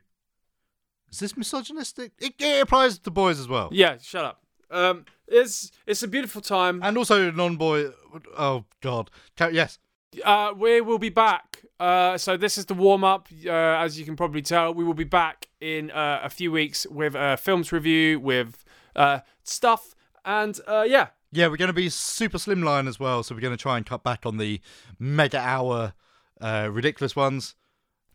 Is 1.10 1.20
this 1.20 1.36
misogynistic? 1.36 2.12
It, 2.18 2.34
it 2.38 2.62
applies 2.62 2.98
to 2.98 3.10
boys 3.10 3.38
as 3.38 3.46
well. 3.48 3.68
Yeah, 3.72 3.98
shut 4.00 4.24
up. 4.24 4.42
Um, 4.70 5.04
it's 5.26 5.70
it's 5.86 6.02
a 6.02 6.08
beautiful 6.08 6.40
time. 6.40 6.80
And 6.82 6.96
also 6.96 7.30
non-boy. 7.30 7.90
Oh 8.36 8.64
God. 8.80 9.10
Yes. 9.52 9.78
Uh, 10.24 10.52
we 10.56 10.80
will 10.80 10.98
be 10.98 11.10
back. 11.10 11.64
Uh, 11.78 12.16
so 12.18 12.36
this 12.36 12.58
is 12.58 12.66
the 12.66 12.74
warm 12.74 13.04
up. 13.04 13.28
Uh, 13.46 13.50
as 13.50 13.98
you 13.98 14.04
can 14.04 14.16
probably 14.16 14.42
tell, 14.42 14.74
we 14.74 14.82
will 14.82 14.94
be 14.94 15.04
back 15.04 15.48
in 15.60 15.90
uh, 15.90 16.20
a 16.22 16.30
few 16.30 16.50
weeks 16.50 16.86
with 16.86 17.14
a 17.14 17.36
films 17.36 17.72
review, 17.72 18.18
with 18.18 18.64
uh, 18.96 19.20
stuff, 19.44 19.94
and 20.24 20.58
uh, 20.66 20.84
yeah, 20.86 21.08
Yeah, 21.30 21.48
we're 21.48 21.58
going 21.58 21.68
to 21.68 21.74
be 21.74 21.90
super 21.90 22.38
slimline 22.38 22.88
as 22.88 22.98
well. 22.98 23.22
So 23.22 23.34
we're 23.34 23.42
going 23.42 23.56
to 23.56 23.62
try 23.62 23.76
and 23.76 23.84
cut 23.84 24.02
back 24.02 24.24
on 24.24 24.38
the 24.38 24.60
mega 24.98 25.38
hour, 25.38 25.92
uh, 26.40 26.70
ridiculous 26.72 27.14
ones. 27.14 27.54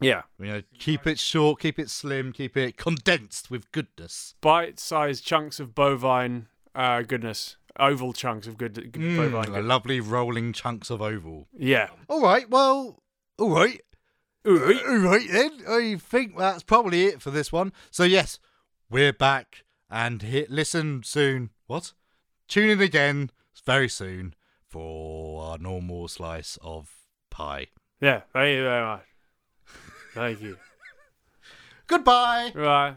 Yeah, 0.01 0.23
You 0.39 0.45
know, 0.47 0.61
keep 0.79 1.07
it 1.07 1.19
short, 1.19 1.59
keep 1.61 1.79
it 1.79 1.89
slim, 1.89 2.31
keep 2.33 2.57
it 2.57 2.77
condensed 2.77 3.49
with 3.51 3.71
goodness. 3.71 4.35
bite-sized 4.41 5.25
chunks 5.25 5.59
of 5.59 5.73
bovine 5.75 6.47
uh, 6.75 7.01
goodness, 7.03 7.55
oval 7.79 8.13
chunks 8.13 8.47
of 8.47 8.57
good, 8.57 8.73
good 8.73 8.91
bovine. 8.93 9.31
Mm, 9.31 9.45
Goodness. 9.45 9.65
lovely 9.65 9.99
rolling 9.99 10.51
chunks 10.53 10.89
of 10.89 11.01
oval. 11.01 11.47
Yeah. 11.57 11.89
All 12.09 12.21
right, 12.21 12.49
well, 12.49 13.01
all 13.37 13.49
right. 13.49 13.81
All 14.45 14.57
right 14.57 15.27
then. 15.31 15.51
I 15.69 15.95
think 15.99 16.37
that's 16.37 16.63
probably 16.63 17.05
it 17.05 17.21
for 17.21 17.31
this 17.31 17.51
one. 17.51 17.71
So 17.91 18.03
yes, 18.03 18.39
we're 18.89 19.13
back 19.13 19.63
and 19.89 20.21
hit 20.21 20.49
listen 20.51 21.03
soon. 21.03 21.51
What? 21.67 21.93
Tune 22.49 22.69
in 22.71 22.81
again 22.81 23.29
very 23.65 23.87
soon 23.87 24.33
for 24.67 25.43
our 25.43 25.57
normal 25.57 26.07
slice 26.09 26.57
of 26.61 26.91
pie. 27.29 27.67
Yeah. 28.01 28.23
Thank 28.33 28.55
you 28.57 28.63
very 28.63 28.85
much. 28.85 29.05
Thank 30.13 30.41
you. 30.41 30.57
Goodbye. 31.87 32.51
Right. 32.53 32.95